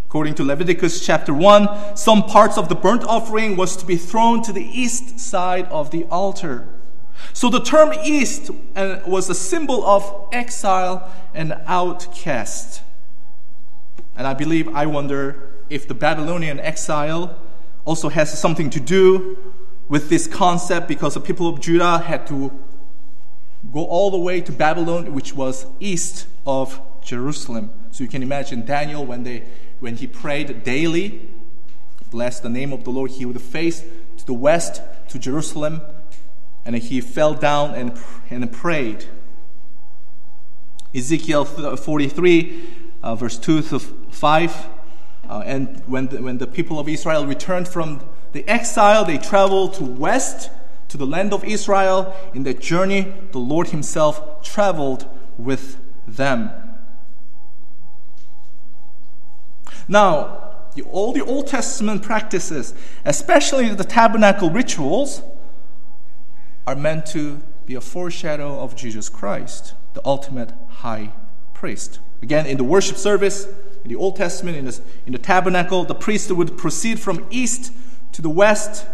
According 0.06 0.36
to 0.36 0.46
Leviticus 0.46 1.06
chapter 1.06 1.34
1, 1.34 1.98
some 1.98 2.24
parts 2.24 2.58
of 2.58 2.70
the 2.70 2.76
burnt 2.76 3.04
offering 3.04 3.58
was 3.58 3.76
to 3.76 3.86
be 3.86 3.98
thrown 3.98 4.42
to 4.44 4.54
the 4.54 4.64
east 4.64 5.20
side 5.20 5.66
of 5.66 5.92
the 5.92 6.06
altar. 6.06 6.70
So 7.34 7.50
the 7.50 7.60
term 7.60 7.92
east 8.06 8.52
uh, 8.78 9.00
was 9.06 9.30
a 9.30 9.36
symbol 9.36 9.86
of 9.86 10.30
exile 10.32 11.12
and 11.34 11.62
outcast. 11.66 12.84
And 14.16 14.28
I 14.28 14.34
believe, 14.34 14.68
I 14.70 14.86
wonder 14.86 15.50
if 15.70 15.88
the 15.88 15.94
Babylonian 15.94 16.60
exile 16.60 17.40
also 17.86 18.10
has 18.10 18.38
something 18.38 18.70
to 18.70 18.80
do 18.80 19.38
with 19.88 20.10
this 20.10 20.28
concept 20.28 20.88
because 20.88 21.16
the 21.16 21.20
people 21.20 21.48
of 21.48 21.60
Judah 21.60 21.98
had 21.98 22.28
to 22.28 22.52
go 23.72 23.86
all 23.86 24.12
the 24.12 24.18
way 24.18 24.42
to 24.42 24.52
Babylon, 24.52 25.14
which 25.14 25.34
was 25.34 25.66
east 25.80 26.28
of 26.46 26.80
Jerusalem. 27.02 27.72
So 27.92 28.04
you 28.04 28.10
can 28.10 28.24
imagine 28.24 28.66
Daniel 28.66 29.06
when, 29.06 29.24
they, 29.24 29.44
when 29.80 29.96
he 29.96 30.08
prayed 30.08 30.64
daily, 30.64 31.30
bless 32.12 32.40
the 32.40 32.50
name 32.50 32.72
of 32.72 32.84
the 32.84 32.92
Lord, 32.92 33.12
he 33.12 33.26
would 33.26 33.42
face 33.42 33.84
to 34.18 34.26
the 34.26 34.34
west 34.34 34.82
to 35.10 35.20
Jerusalem, 35.20 35.82
and 36.66 36.76
he 36.76 37.02
fell 37.02 37.34
down 37.34 37.74
and, 37.74 37.98
and 38.30 38.52
prayed. 38.52 39.06
Ezekiel 40.94 41.46
43 41.46 42.64
uh, 43.04 43.16
verse 43.16 43.38
2 43.38 43.62
to 43.64 43.80
5. 44.14 44.68
Uh, 45.30 45.44
and 45.46 45.82
when 45.88 46.08
the, 46.08 46.22
when 46.22 46.38
the 46.38 46.48
people 46.48 46.80
of 46.80 46.88
Israel 46.88 47.26
returned 47.26 47.68
from 47.68 48.02
the 48.34 48.48
exile, 48.48 49.06
they 49.06 49.18
traveled 49.18 49.74
to 49.76 49.84
west 49.84 50.50
to 50.90 50.98
the 50.98 51.06
land 51.06 51.34
of 51.34 51.44
Israel. 51.44 52.16
In 52.34 52.44
that 52.44 52.60
journey, 52.60 53.14
the 53.32 53.40
Lord 53.40 53.70
Himself 53.70 54.44
traveled 54.44 55.08
with 55.38 55.78
them. 56.08 56.52
Now, 59.88 60.52
the, 60.76 60.84
all 60.84 61.14
the 61.14 61.24
Old 61.24 61.48
Testament 61.48 62.04
practices, 62.04 62.74
especially 63.06 63.70
the 63.70 63.84
tabernacle 63.84 64.50
rituals, 64.50 65.22
are 66.66 66.76
meant 66.76 67.06
to 67.08 67.42
be 67.66 67.76
a 67.76 67.82
foreshadow 67.82 68.60
of 68.60 68.76
Jesus 68.76 69.10
Christ, 69.10 69.74
the 69.94 70.02
ultimate 70.06 70.52
high 70.68 71.14
priest. 71.54 72.00
Again, 72.22 72.46
in 72.46 72.58
the 72.58 72.64
worship 72.64 72.98
service, 72.98 73.48
in 73.84 73.90
the 73.90 73.96
Old 73.96 74.16
Testament, 74.16 74.58
in 74.58 74.66
the, 74.66 74.82
in 75.06 75.12
the 75.12 75.20
tabernacle, 75.20 75.84
the 75.84 75.96
priest 75.96 76.32
would 76.32 76.58
proceed 76.58 77.00
from 77.00 77.26
east 77.30 77.74
to 78.14 78.22
the 78.22 78.30
west, 78.30 78.86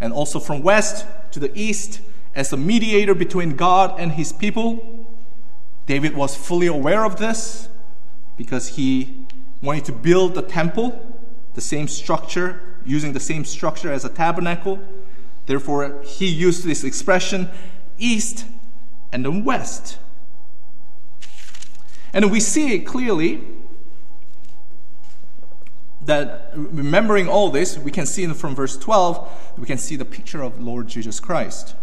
and 0.00 0.12
also 0.12 0.40
from 0.40 0.62
west 0.62 1.06
to 1.32 1.38
the 1.38 1.50
east 1.54 2.00
as 2.34 2.52
a 2.52 2.56
mediator 2.56 3.14
between 3.14 3.56
God 3.56 3.98
and 3.98 4.12
his 4.12 4.32
people. 4.32 5.06
David 5.86 6.14
was 6.14 6.36
fully 6.36 6.66
aware 6.66 7.04
of 7.04 7.18
this 7.18 7.68
because 8.36 8.68
he 8.76 9.26
wanted 9.62 9.84
to 9.86 9.92
build 9.92 10.34
the 10.34 10.42
temple, 10.42 11.16
the 11.54 11.60
same 11.60 11.88
structure, 11.88 12.60
using 12.84 13.12
the 13.12 13.20
same 13.20 13.44
structure 13.44 13.92
as 13.92 14.04
a 14.04 14.08
tabernacle. 14.08 14.78
Therefore, 15.46 16.02
he 16.02 16.26
used 16.26 16.64
this 16.64 16.84
expression 16.84 17.48
east 17.98 18.46
and 19.12 19.24
then 19.24 19.44
west. 19.44 19.98
And 22.12 22.30
we 22.30 22.40
see 22.40 22.74
it 22.74 22.80
clearly 22.80 23.42
that 26.08 26.50
remembering 26.54 27.28
all 27.28 27.50
this, 27.50 27.78
we 27.78 27.90
can 27.90 28.06
see 28.06 28.26
from 28.28 28.54
verse 28.54 28.76
12, 28.78 29.56
we 29.58 29.66
can 29.66 29.78
see 29.78 29.94
the 29.94 30.06
picture 30.06 30.42
of 30.42 30.60
Lord 30.60 30.88
Jesus 30.88 31.20
Christ. 31.20 31.74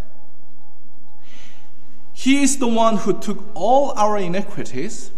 He 2.11 2.41
is 2.41 2.57
the 2.57 2.67
one 2.67 2.97
who 2.97 3.19
took 3.19 3.45
all 3.53 3.91
our 3.91 4.17
iniquities 4.17 5.11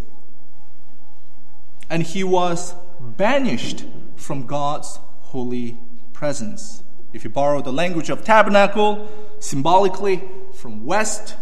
and 1.90 2.04
he 2.04 2.24
was 2.24 2.76
banished 3.00 3.86
from 4.18 4.46
God's 4.46 5.00
holy 5.22 5.78
presence. 6.12 6.84
If 7.14 7.24
you 7.24 7.30
borrow 7.30 7.62
the 7.62 7.72
language 7.72 8.10
of 8.10 8.26
tabernacle, 8.26 9.10
symbolically 9.40 10.22
from 10.54 10.86
west 10.86 11.36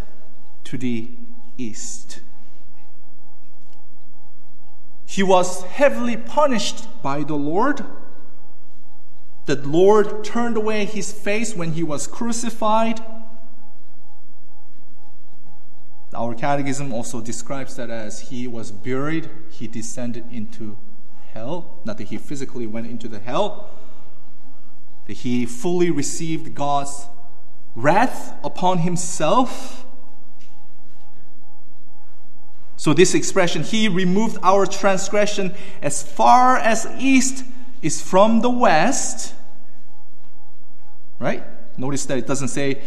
to 0.66 0.78
the 0.78 1.10
east. 1.58 2.20
He 5.16 5.24
was 5.24 5.64
heavily 5.64 6.18
punished 6.18 7.02
by 7.02 7.24
the 7.24 7.38
Lord. 7.38 7.86
The 9.46 9.56
Lord 9.56 10.26
turned 10.26 10.58
away 10.58 10.84
his 10.84 11.14
face 11.14 11.56
when 11.56 11.72
he 11.72 11.84
was 11.84 12.06
crucified. 12.06 13.00
Our 16.14 16.36
catechism 16.36 16.92
also 16.92 17.22
describes 17.22 17.78
that 17.78 17.90
as 17.90 18.28
he 18.28 18.46
was 18.46 18.74
buried, 18.74 19.30
he 19.50 19.68
descended 19.70 20.26
into 20.34 20.78
hell. 21.34 21.80
Not 21.86 21.98
that 21.98 22.10
he 22.10 22.18
physically 22.18 22.68
went 22.68 22.88
into 22.88 23.08
the 23.08 23.20
hell, 23.20 23.70
that 25.08 25.14
he 25.14 25.46
fully 25.46 25.92
received 25.92 26.54
God's 26.56 27.08
wrath 27.74 28.34
upon 28.44 28.80
himself 28.80 29.86
so, 32.86 32.94
this 32.94 33.16
expression, 33.16 33.64
He 33.64 33.88
removed 33.88 34.38
our 34.44 34.68
transgression 34.68 35.56
as 35.82 36.04
far 36.04 36.56
as 36.56 36.86
east 37.00 37.44
is 37.82 38.00
from 38.00 38.42
the 38.42 38.50
west. 38.52 39.34
Right? 41.18 41.44
Notice 41.80 42.06
that 42.06 42.20
it 42.20 42.28
doesn't 42.28 42.50
say 42.50 42.84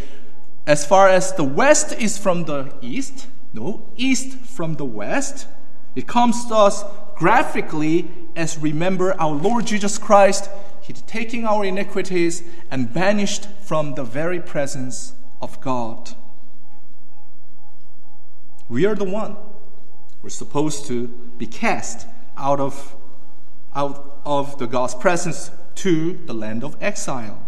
as 0.69 0.87
far 0.87 1.09
as 1.09 1.33
the 1.33 1.43
west 1.43 1.95
is 2.01 2.17
from 2.17 2.45
the 2.45 2.73
east. 2.81 3.27
No, 3.53 3.89
east 3.97 4.39
from 4.39 4.75
the 4.75 4.85
west. 4.85 5.49
It 5.97 6.07
comes 6.07 6.47
to 6.47 6.55
us 6.55 6.85
graphically 7.17 8.09
as 8.37 8.57
remember 8.57 9.21
our 9.21 9.35
Lord 9.35 9.67
Jesus 9.67 9.99
Christ, 9.99 10.49
He 10.81 10.93
taking 10.93 11.45
our 11.45 11.65
iniquities 11.65 12.45
and 12.71 12.95
banished 12.95 13.49
from 13.65 13.97
the 13.97 14.05
very 14.05 14.39
presence 14.39 15.15
of 15.43 15.61
God. 15.61 16.15
We 18.69 18.87
are 18.87 18.95
the 18.95 19.03
one 19.03 19.37
we're 20.22 20.31
supposed 20.31 20.87
to 20.87 21.09
be 21.38 21.46
cast 21.46 22.07
out 22.37 22.61
of, 22.61 22.96
out 23.74 24.20
of 24.24 24.59
the 24.59 24.66
God's 24.66 24.94
presence 24.94 25.50
to 25.76 26.14
the 26.26 26.35
land 26.35 26.64
of 26.64 26.76
exile. 26.81 27.40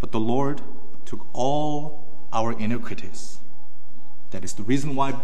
But 0.00 0.12
the 0.12 0.20
Lord 0.20 0.62
took 1.04 1.26
all 1.32 2.06
our 2.32 2.52
iniquities. 2.52 3.38
That 4.30 4.44
is 4.44 4.54
the 4.54 4.62
reason 4.62 4.94
why 4.94 5.14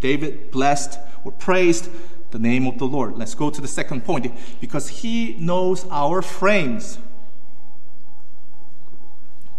David 0.00 0.50
blessed 0.50 0.98
or 1.24 1.32
praised 1.32 1.88
the 2.30 2.38
name 2.38 2.66
of 2.66 2.78
the 2.78 2.86
Lord. 2.86 3.16
Let's 3.16 3.34
go 3.34 3.50
to 3.50 3.60
the 3.60 3.68
second 3.68 4.04
point 4.04 4.32
because 4.60 4.88
he 4.88 5.34
knows 5.38 5.86
our 5.90 6.22
frames. 6.22 6.98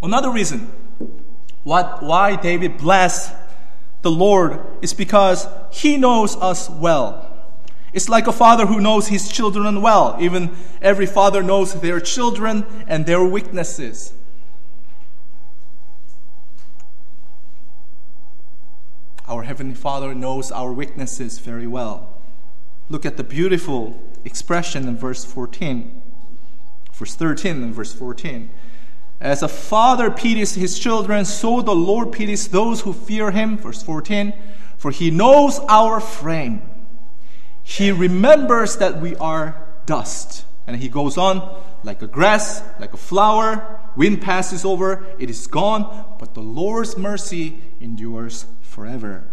Another 0.01 0.31
reason 0.31 0.71
what, 1.63 2.01
why 2.01 2.35
David 2.35 2.77
blessed 2.77 3.33
the 4.01 4.11
Lord 4.11 4.59
is 4.81 4.93
because 4.93 5.47
he 5.71 5.97
knows 5.97 6.35
us 6.37 6.69
well. 6.69 7.27
It's 7.93 8.07
like 8.07 8.27
a 8.27 8.33
father 8.33 8.65
who 8.65 8.79
knows 8.79 9.07
his 9.07 9.29
children 9.29 9.81
well. 9.81 10.15
Even 10.19 10.55
every 10.81 11.05
father 11.05 11.43
knows 11.43 11.79
their 11.81 11.99
children 11.99 12.65
and 12.87 13.05
their 13.05 13.23
weaknesses. 13.23 14.13
Our 19.27 19.43
Heavenly 19.43 19.75
Father 19.75 20.13
knows 20.13 20.51
our 20.51 20.73
weaknesses 20.73 21.39
very 21.39 21.67
well. 21.67 22.21
Look 22.89 23.05
at 23.05 23.17
the 23.17 23.23
beautiful 23.23 24.01
expression 24.25 24.87
in 24.87 24.97
verse 24.97 25.23
14, 25.23 26.01
verse 26.91 27.15
13 27.15 27.63
and 27.63 27.73
verse 27.73 27.93
14. 27.93 28.49
As 29.21 29.43
a 29.43 29.47
father 29.47 30.09
pities 30.09 30.55
his 30.55 30.79
children, 30.79 31.25
so 31.25 31.61
the 31.61 31.75
Lord 31.75 32.11
pities 32.11 32.47
those 32.47 32.81
who 32.81 32.91
fear 32.91 33.29
him. 33.29 33.55
Verse 33.57 33.83
14. 33.83 34.33
For 34.77 34.89
he 34.89 35.11
knows 35.11 35.59
our 35.69 35.99
frame. 35.99 36.63
He 37.61 37.91
remembers 37.91 38.77
that 38.77 38.99
we 38.99 39.15
are 39.17 39.67
dust. 39.85 40.43
And 40.65 40.75
he 40.75 40.89
goes 40.89 41.17
on, 41.17 41.61
like 41.83 42.01
a 42.01 42.07
grass, 42.07 42.63
like 42.79 42.93
a 42.93 42.97
flower, 42.97 43.79
wind 43.95 44.21
passes 44.21 44.65
over, 44.65 45.05
it 45.19 45.29
is 45.29 45.47
gone, 45.47 46.15
but 46.19 46.33
the 46.33 46.41
Lord's 46.41 46.97
mercy 46.97 47.59
endures 47.79 48.45
forever. 48.61 49.27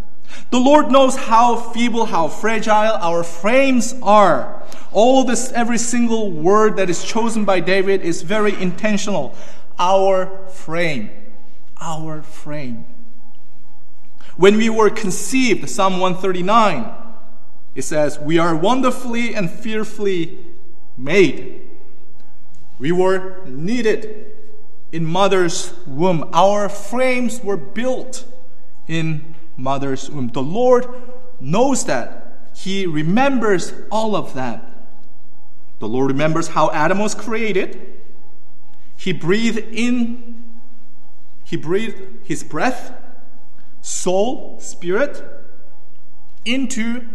The 0.50 0.58
Lord 0.58 0.90
knows 0.90 1.16
how 1.16 1.56
feeble, 1.56 2.06
how 2.06 2.28
fragile 2.28 2.72
our 3.00 3.24
frames 3.24 3.94
are. 4.02 4.62
All 4.92 5.24
this, 5.24 5.52
every 5.52 5.78
single 5.78 6.30
word 6.30 6.76
that 6.76 6.90
is 6.90 7.04
chosen 7.04 7.44
by 7.44 7.60
David 7.60 8.02
is 8.02 8.22
very 8.22 8.54
intentional. 8.54 9.34
Our 9.78 10.46
frame. 10.48 11.10
Our 11.80 12.22
frame. 12.22 12.86
When 14.36 14.56
we 14.56 14.70
were 14.70 14.90
conceived, 14.90 15.68
Psalm 15.68 15.98
139, 15.98 16.92
it 17.74 17.82
says, 17.82 18.18
We 18.18 18.38
are 18.38 18.54
wonderfully 18.54 19.34
and 19.34 19.50
fearfully 19.50 20.38
made. 20.96 21.68
We 22.78 22.92
were 22.92 23.44
needed 23.46 24.32
in 24.92 25.04
mother's 25.04 25.72
womb. 25.86 26.28
Our 26.32 26.68
frames 26.68 27.42
were 27.42 27.56
built 27.56 28.24
in 28.86 29.34
mother's 29.56 30.10
womb. 30.10 30.28
The 30.28 30.42
Lord 30.42 30.86
knows 31.40 31.84
that. 31.84 32.50
He 32.54 32.86
remembers 32.86 33.72
all 33.90 34.16
of 34.16 34.34
that. 34.34 34.64
The 35.78 35.88
Lord 35.88 36.08
remembers 36.08 36.48
how 36.48 36.70
Adam 36.70 36.98
was 36.98 37.14
created. 37.14 37.97
He 38.98 39.12
breathed 39.12 39.58
in, 39.58 40.42
he 41.44 41.56
breathed 41.56 42.26
his 42.26 42.42
breath, 42.42 42.92
soul, 43.80 44.58
spirit, 44.58 45.22
into 46.44 47.06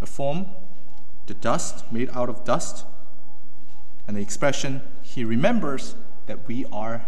a 0.00 0.06
form, 0.06 0.46
the 1.26 1.34
dust, 1.34 1.90
made 1.92 2.10
out 2.12 2.28
of 2.28 2.44
dust. 2.44 2.84
And 4.08 4.16
the 4.16 4.20
expression, 4.20 4.82
he 5.00 5.24
remembers 5.24 5.94
that 6.26 6.48
we 6.48 6.64
are 6.72 7.06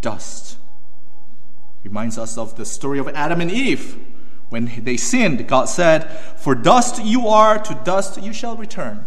dust. 0.00 0.56
Reminds 1.82 2.16
us 2.16 2.38
of 2.38 2.56
the 2.56 2.64
story 2.64 2.98
of 2.98 3.08
Adam 3.08 3.42
and 3.42 3.50
Eve. 3.50 3.98
When 4.48 4.72
they 4.84 4.96
sinned, 4.96 5.46
God 5.46 5.66
said, 5.66 6.10
For 6.38 6.54
dust 6.54 7.04
you 7.04 7.28
are, 7.28 7.58
to 7.58 7.74
dust 7.84 8.22
you 8.22 8.32
shall 8.32 8.56
return. 8.56 9.04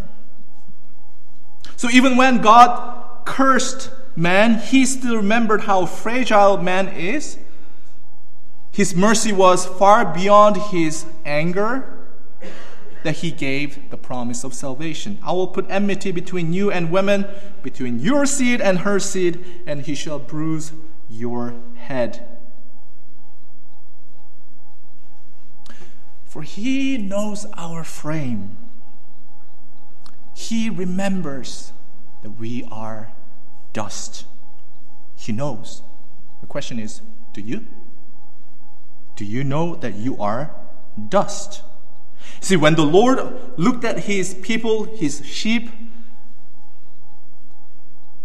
So 1.75 1.89
even 1.89 2.17
when 2.17 2.39
God 2.41 2.96
cursed 3.27 3.91
man, 4.15 4.57
he 4.57 4.85
still 4.85 5.17
remembered 5.17 5.61
how 5.61 5.85
fragile 5.85 6.57
man 6.57 6.87
is. 6.87 7.37
His 8.71 8.95
mercy 8.95 9.33
was 9.33 9.65
far 9.65 10.05
beyond 10.05 10.55
his 10.71 11.05
anger 11.25 11.93
that 13.03 13.17
he 13.17 13.31
gave 13.31 13.89
the 13.89 13.97
promise 13.97 14.43
of 14.43 14.53
salvation. 14.53 15.19
I 15.21 15.33
will 15.33 15.47
put 15.47 15.65
enmity 15.69 16.11
between 16.11 16.53
you 16.53 16.71
and 16.71 16.89
women, 16.89 17.27
between 17.61 17.99
your 17.99 18.25
seed 18.25 18.61
and 18.61 18.79
her 18.79 18.99
seed, 18.99 19.43
and 19.67 19.81
he 19.81 19.93
shall 19.93 20.19
bruise 20.19 20.71
your 21.09 21.53
head. 21.75 22.25
For 26.25 26.43
he 26.43 26.97
knows 26.97 27.45
our 27.55 27.83
frame. 27.83 28.55
He 30.33 30.69
remembers 30.69 31.73
that 32.21 32.31
we 32.31 32.67
are 32.71 33.11
dust. 33.77 34.25
He 35.15 35.31
knows. 35.31 35.83
The 36.41 36.47
question 36.47 36.79
is 36.79 37.01
do 37.31 37.41
you? 37.41 37.65
Do 39.15 39.23
you 39.23 39.43
know 39.43 39.75
that 39.75 39.93
you 39.93 40.17
are 40.19 40.49
dust? 41.09 41.61
See, 42.39 42.55
when 42.55 42.73
the 42.73 42.83
Lord 42.83 43.19
looked 43.55 43.85
at 43.85 43.99
his 44.09 44.33
people, 44.33 44.85
his 44.85 45.23
sheep, 45.23 45.69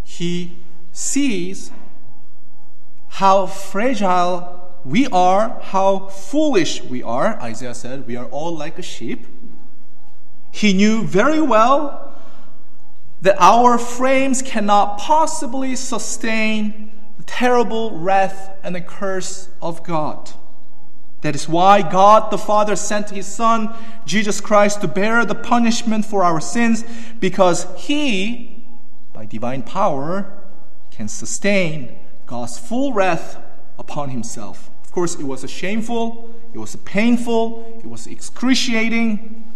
he 0.02 0.56
sees 0.90 1.70
how 3.20 3.44
fragile 3.44 4.58
we 4.86 5.06
are, 5.08 5.60
how 5.60 6.06
foolish 6.08 6.82
we 6.82 7.02
are. 7.02 7.38
Isaiah 7.42 7.74
said, 7.74 8.06
We 8.06 8.16
are 8.16 8.26
all 8.26 8.56
like 8.56 8.78
a 8.78 8.82
sheep. 8.82 9.26
He 10.50 10.72
knew 10.72 11.04
very 11.04 11.42
well 11.42 12.01
that 13.22 13.36
our 13.38 13.78
frames 13.78 14.42
cannot 14.42 14.98
possibly 14.98 15.74
sustain 15.76 16.92
the 17.16 17.22
terrible 17.24 17.98
wrath 17.98 18.50
and 18.62 18.74
the 18.74 18.80
curse 18.80 19.48
of 19.62 19.82
God. 19.84 20.30
That 21.20 21.36
is 21.36 21.48
why 21.48 21.82
God 21.82 22.32
the 22.32 22.38
Father 22.38 22.74
sent 22.74 23.10
His 23.10 23.26
Son, 23.26 23.72
Jesus 24.04 24.40
Christ, 24.40 24.80
to 24.80 24.88
bear 24.88 25.24
the 25.24 25.36
punishment 25.36 26.04
for 26.04 26.24
our 26.24 26.40
sins, 26.40 26.84
because 27.20 27.66
He, 27.76 28.64
by 29.12 29.24
divine 29.24 29.62
power, 29.62 30.42
can 30.90 31.06
sustain 31.06 31.96
God's 32.26 32.58
full 32.58 32.92
wrath 32.92 33.40
upon 33.78 34.10
Himself. 34.10 34.68
Of 34.82 34.90
course, 34.90 35.14
it 35.14 35.24
was 35.24 35.44
a 35.44 35.48
shameful, 35.48 36.34
it 36.52 36.58
was 36.58 36.74
a 36.74 36.78
painful, 36.78 37.78
it 37.78 37.86
was 37.86 38.08
excruciating. 38.08 39.51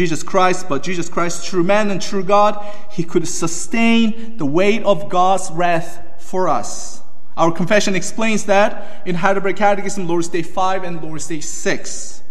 Jesus 0.00 0.22
Christ, 0.22 0.66
but 0.66 0.82
Jesus 0.82 1.10
Christ, 1.10 1.44
true 1.44 1.62
man 1.62 1.90
and 1.90 2.00
true 2.00 2.22
God, 2.22 2.56
He 2.90 3.04
could 3.04 3.28
sustain 3.28 4.38
the 4.38 4.46
weight 4.46 4.82
of 4.84 5.10
God's 5.10 5.50
wrath 5.50 6.02
for 6.16 6.48
us. 6.48 7.02
Our 7.36 7.52
confession 7.52 7.94
explains 7.94 8.46
that 8.46 9.02
in 9.04 9.16
Heidelberg 9.16 9.56
Catechism, 9.56 10.08
Lord's 10.08 10.28
Day 10.28 10.40
5 10.40 10.84
and 10.84 11.02
Lord's 11.02 11.26
Day 11.26 11.40
6. 11.40 12.22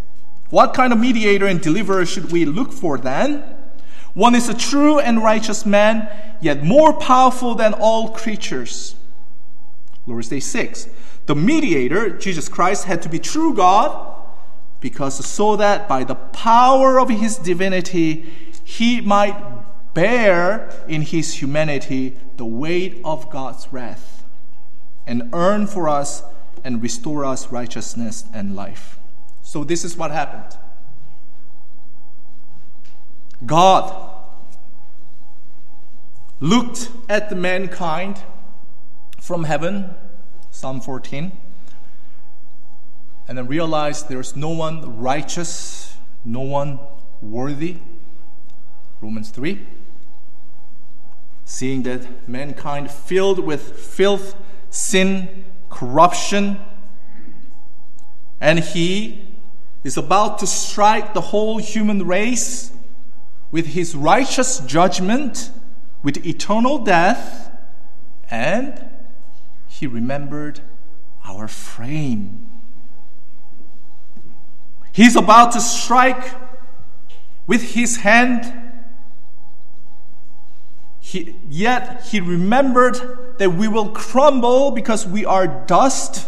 What 0.49 0.73
kind 0.73 0.91
of 0.91 0.97
mediator 0.97 1.45
and 1.45 1.61
deliverer 1.61 2.07
should 2.07 2.31
we 2.31 2.43
look 2.43 2.73
for 2.73 2.97
then? 2.97 3.43
One 4.15 4.33
is 4.33 4.49
a 4.49 4.55
true 4.55 4.99
and 4.99 5.21
righteous 5.21 5.63
man, 5.63 6.09
yet 6.41 6.63
more 6.63 6.93
powerful 6.93 7.53
than 7.53 7.75
all 7.75 8.09
creatures. 8.09 8.95
Lord's 10.07 10.29
Day 10.29 10.39
6. 10.39 10.89
The 11.27 11.35
mediator, 11.35 12.17
Jesus 12.17 12.49
Christ, 12.49 12.85
had 12.85 13.03
to 13.03 13.09
be 13.09 13.19
true 13.19 13.53
God 13.53 14.18
because 14.79 15.25
so 15.25 15.55
that 15.55 15.87
by 15.87 16.03
the 16.03 16.15
power 16.15 16.99
of 16.99 17.09
his 17.09 17.37
divinity 17.37 18.25
he 18.63 19.01
might 19.01 19.35
bear 19.93 20.69
in 20.87 21.01
his 21.01 21.41
humanity 21.41 22.15
the 22.37 22.45
weight 22.45 23.01
of 23.03 23.29
God's 23.29 23.67
wrath 23.71 24.23
and 25.05 25.29
earn 25.33 25.67
for 25.67 25.89
us 25.89 26.23
and 26.63 26.81
restore 26.81 27.25
us 27.25 27.51
righteousness 27.51 28.25
and 28.33 28.55
life. 28.55 28.99
So, 29.41 29.63
this 29.63 29.83
is 29.83 29.97
what 29.97 30.11
happened. 30.11 30.57
God 33.45 34.09
looked 36.39 36.91
at 37.07 37.29
the 37.29 37.35
mankind 37.35 38.21
from 39.19 39.45
heaven, 39.45 39.89
Psalm 40.51 40.81
14, 40.81 41.31
and 43.29 43.37
then 43.37 43.45
realized 43.45 44.09
there's 44.09 44.35
no 44.35 44.49
one 44.49 44.97
righteous, 44.99 45.95
no 46.25 46.39
one 46.39 46.79
worthy, 47.21 47.77
Romans 49.01 49.29
3. 49.29 49.67
Seeing 51.45 51.83
that 51.83 52.27
mankind 52.27 52.89
filled 52.89 53.37
with 53.37 53.77
filth 53.77 54.35
sin, 54.71 55.45
corruption, 55.69 56.59
and 58.41 58.59
he 58.61 59.27
is 59.83 59.95
about 59.95 60.39
to 60.39 60.47
strike 60.47 61.13
the 61.13 61.21
whole 61.21 61.59
human 61.59 62.07
race 62.07 62.71
with 63.51 63.67
his 63.67 63.95
righteous 63.95 64.57
judgment, 64.61 65.51
with 66.01 66.25
eternal 66.25 66.79
death, 66.79 67.51
and 68.31 68.89
he 69.67 69.85
remembered 69.85 70.61
our 71.23 71.47
frame. 71.47 72.48
He's 74.99 75.15
about 75.15 75.53
to 75.53 75.61
strike 75.61 76.29
with 77.47 77.71
his 77.71 78.01
hand. 78.01 78.51
He, 80.99 81.37
yet 81.47 82.07
he 82.07 82.19
remembered 82.19 83.37
that 83.37 83.51
we 83.51 83.69
will 83.69 83.91
crumble 83.91 84.71
because 84.71 85.07
we 85.07 85.23
are 85.23 85.47
dust. 85.47 86.27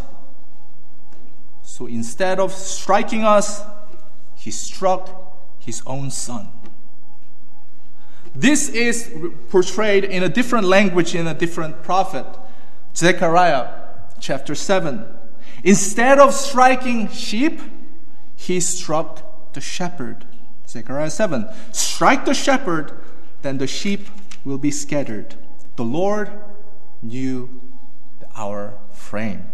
So 1.64 1.86
instead 1.86 2.40
of 2.40 2.54
striking 2.54 3.26
us, 3.26 3.62
he 4.36 4.52
struck 4.52 5.36
his 5.60 5.84
own 5.86 6.10
son. 6.10 6.48
This 8.34 8.70
is 8.70 9.12
portrayed 9.50 10.06
in 10.06 10.24
a 10.24 10.30
different 10.30 10.66
language 10.66 11.14
in 11.14 11.28
a 11.28 11.34
different 11.34 11.84
prophet, 11.84 12.26
Zechariah 12.96 13.68
chapter 14.22 14.56
7. 14.56 15.06
Instead 15.66 16.20
of 16.20 16.34
striking 16.34 17.10
sheep, 17.10 17.60
he 18.42 18.60
struck 18.60 19.54
the 19.54 19.62
shepherd. 19.62 20.26
Zechariah 20.68 21.12
7. 21.12 21.48
Strike 21.72 22.26
the 22.26 22.34
shepherd, 22.34 22.92
then 23.44 23.60
the 23.60 23.68
sheep 23.68 24.08
will 24.44 24.58
be 24.58 24.72
scattered. 24.72 25.36
The 25.76 25.84
Lord 25.84 26.32
knew 27.04 27.62
our 28.36 28.74
frame. 28.92 29.46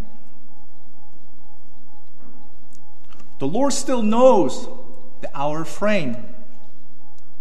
The 3.40 3.48
Lord 3.48 3.74
still 3.74 4.02
knows 4.02 4.70
the 5.20 5.30
our 5.36 5.66
frame. 5.66 6.16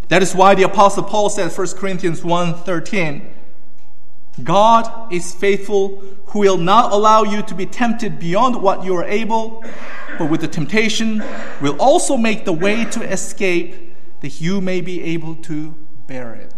That 0.09 0.23
is 0.23 0.35
why 0.35 0.57
the 0.57 0.65
apostle 0.65 1.05
Paul 1.05 1.31
said 1.31 1.53
1 1.53 1.77
Corinthians 1.77 2.23
1:13, 2.23 3.23
God 4.43 5.13
is 5.13 5.33
faithful 5.33 6.03
who 6.27 6.41
will 6.41 6.59
not 6.59 6.93
allow 6.93 7.23
you 7.23 7.43
to 7.43 7.55
be 7.55 7.67
tempted 7.67 8.19
beyond 8.19 8.57
what 8.57 8.85
you 8.85 8.97
are 8.97 9.05
able, 9.05 9.65
but 10.19 10.31
with 10.31 10.41
the 10.41 10.49
temptation 10.49 11.23
will 11.61 11.77
also 11.81 12.17
make 12.17 12.45
the 12.45 12.53
way 12.53 12.85
to 12.87 13.03
escape 13.03 13.95
that 14.21 14.41
you 14.41 14.61
may 14.61 14.81
be 14.81 15.03
able 15.03 15.37
to 15.37 15.75
bear 16.07 16.35
it. 16.35 16.53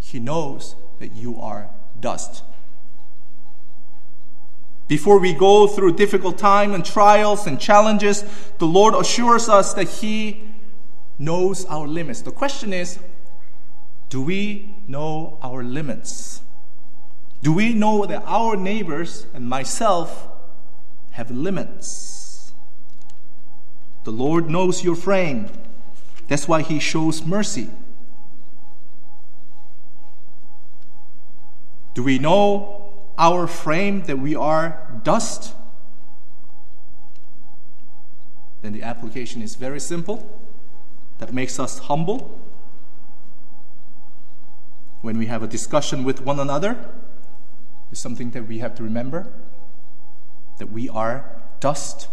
He 0.00 0.20
knows 0.20 0.76
that 0.98 1.12
you 1.12 1.40
are 1.40 1.68
dust. 1.98 2.42
Before 4.88 5.18
we 5.18 5.32
go 5.32 5.66
through 5.66 5.96
difficult 5.96 6.38
time 6.38 6.72
and 6.72 6.84
trials 6.84 7.46
and 7.46 7.58
challenges, 7.58 8.24
the 8.58 8.66
Lord 8.66 8.94
assures 8.94 9.48
us 9.48 9.74
that 9.74 9.88
He 9.88 10.44
knows 11.18 11.64
our 11.64 11.88
limits. 11.88 12.22
The 12.22 12.30
question 12.30 12.72
is, 12.72 12.98
do 14.08 14.22
we 14.22 14.76
know 14.86 15.38
our 15.42 15.64
limits? 15.64 16.40
Do 17.42 17.52
we 17.52 17.74
know 17.74 18.06
that 18.06 18.22
our 18.26 18.56
neighbors 18.56 19.26
and 19.34 19.48
myself 19.48 20.28
have 21.10 21.30
limits? 21.32 22.05
The 24.06 24.12
Lord 24.12 24.48
knows 24.48 24.84
your 24.84 24.94
frame. 24.94 25.48
That's 26.28 26.46
why 26.46 26.62
He 26.62 26.78
shows 26.78 27.24
mercy. 27.24 27.68
Do 31.94 32.04
we 32.04 32.20
know 32.20 32.92
our 33.18 33.48
frame 33.48 34.04
that 34.04 34.20
we 34.20 34.36
are 34.36 34.80
dust, 35.02 35.56
then 38.62 38.72
the 38.72 38.84
application 38.84 39.42
is 39.42 39.56
very 39.56 39.80
simple. 39.80 40.38
That 41.18 41.34
makes 41.34 41.58
us 41.58 41.80
humble. 41.80 42.40
When 45.00 45.18
we 45.18 45.26
have 45.26 45.42
a 45.42 45.48
discussion 45.48 46.04
with 46.04 46.20
one 46.20 46.38
another, 46.38 46.78
is 47.90 47.98
something 47.98 48.30
that 48.30 48.46
we 48.46 48.58
have 48.58 48.76
to 48.76 48.84
remember 48.84 49.32
that 50.58 50.70
we 50.70 50.88
are 50.88 51.42
dust, 51.58 52.06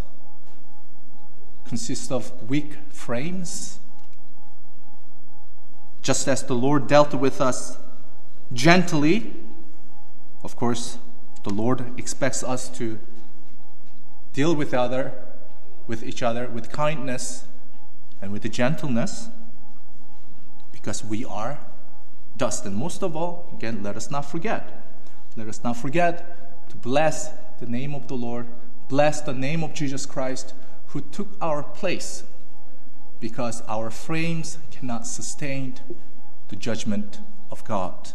consists 1.66 2.12
of 2.12 2.32
weak 2.50 2.78
frames. 2.90 3.80
Just 6.02 6.28
as 6.28 6.44
the 6.44 6.56
Lord 6.56 6.88
dealt 6.88 7.14
with 7.14 7.40
us 7.40 7.78
gently 8.52 9.34
of 10.44 10.58
course, 10.58 10.98
the 11.44 11.54
Lord 11.54 11.98
expects 11.98 12.44
us 12.44 12.70
to 12.78 13.00
deal 14.34 14.56
with 14.56 14.74
other 14.74 15.14
with 15.86 16.04
each 16.04 16.24
other 16.24 16.48
with 16.48 16.72
kindness 16.72 17.46
and 18.22 18.32
with 18.32 18.50
gentleness 18.52 19.28
because 20.72 21.04
we 21.04 21.26
are 21.26 21.60
dust 22.38 22.66
and 22.66 22.76
most 22.76 23.04
of 23.04 23.16
all 23.16 23.50
again 23.54 23.84
let 23.84 23.96
us 23.96 24.10
not 24.10 24.22
forget 24.22 24.82
let 25.36 25.48
us 25.48 25.62
not 25.64 25.76
forget 25.76 26.70
to 26.70 26.76
bless 26.78 27.30
the 27.60 27.66
name 27.66 27.94
of 27.94 28.08
the 28.08 28.16
Lord 28.16 28.48
bless 28.88 29.22
the 29.22 29.34
name 29.34 29.62
of 29.62 29.74
Jesus 29.74 30.06
Christ 30.06 30.54
who 30.94 31.02
took 31.02 31.28
our 31.42 31.64
place 31.64 32.24
because 33.20 33.62
our 33.68 33.90
frames 33.90 34.60
cannot 34.70 35.08
sustain 35.08 35.74
the 36.50 36.56
judgment 36.56 37.20
of 37.50 37.64
God 37.66 38.14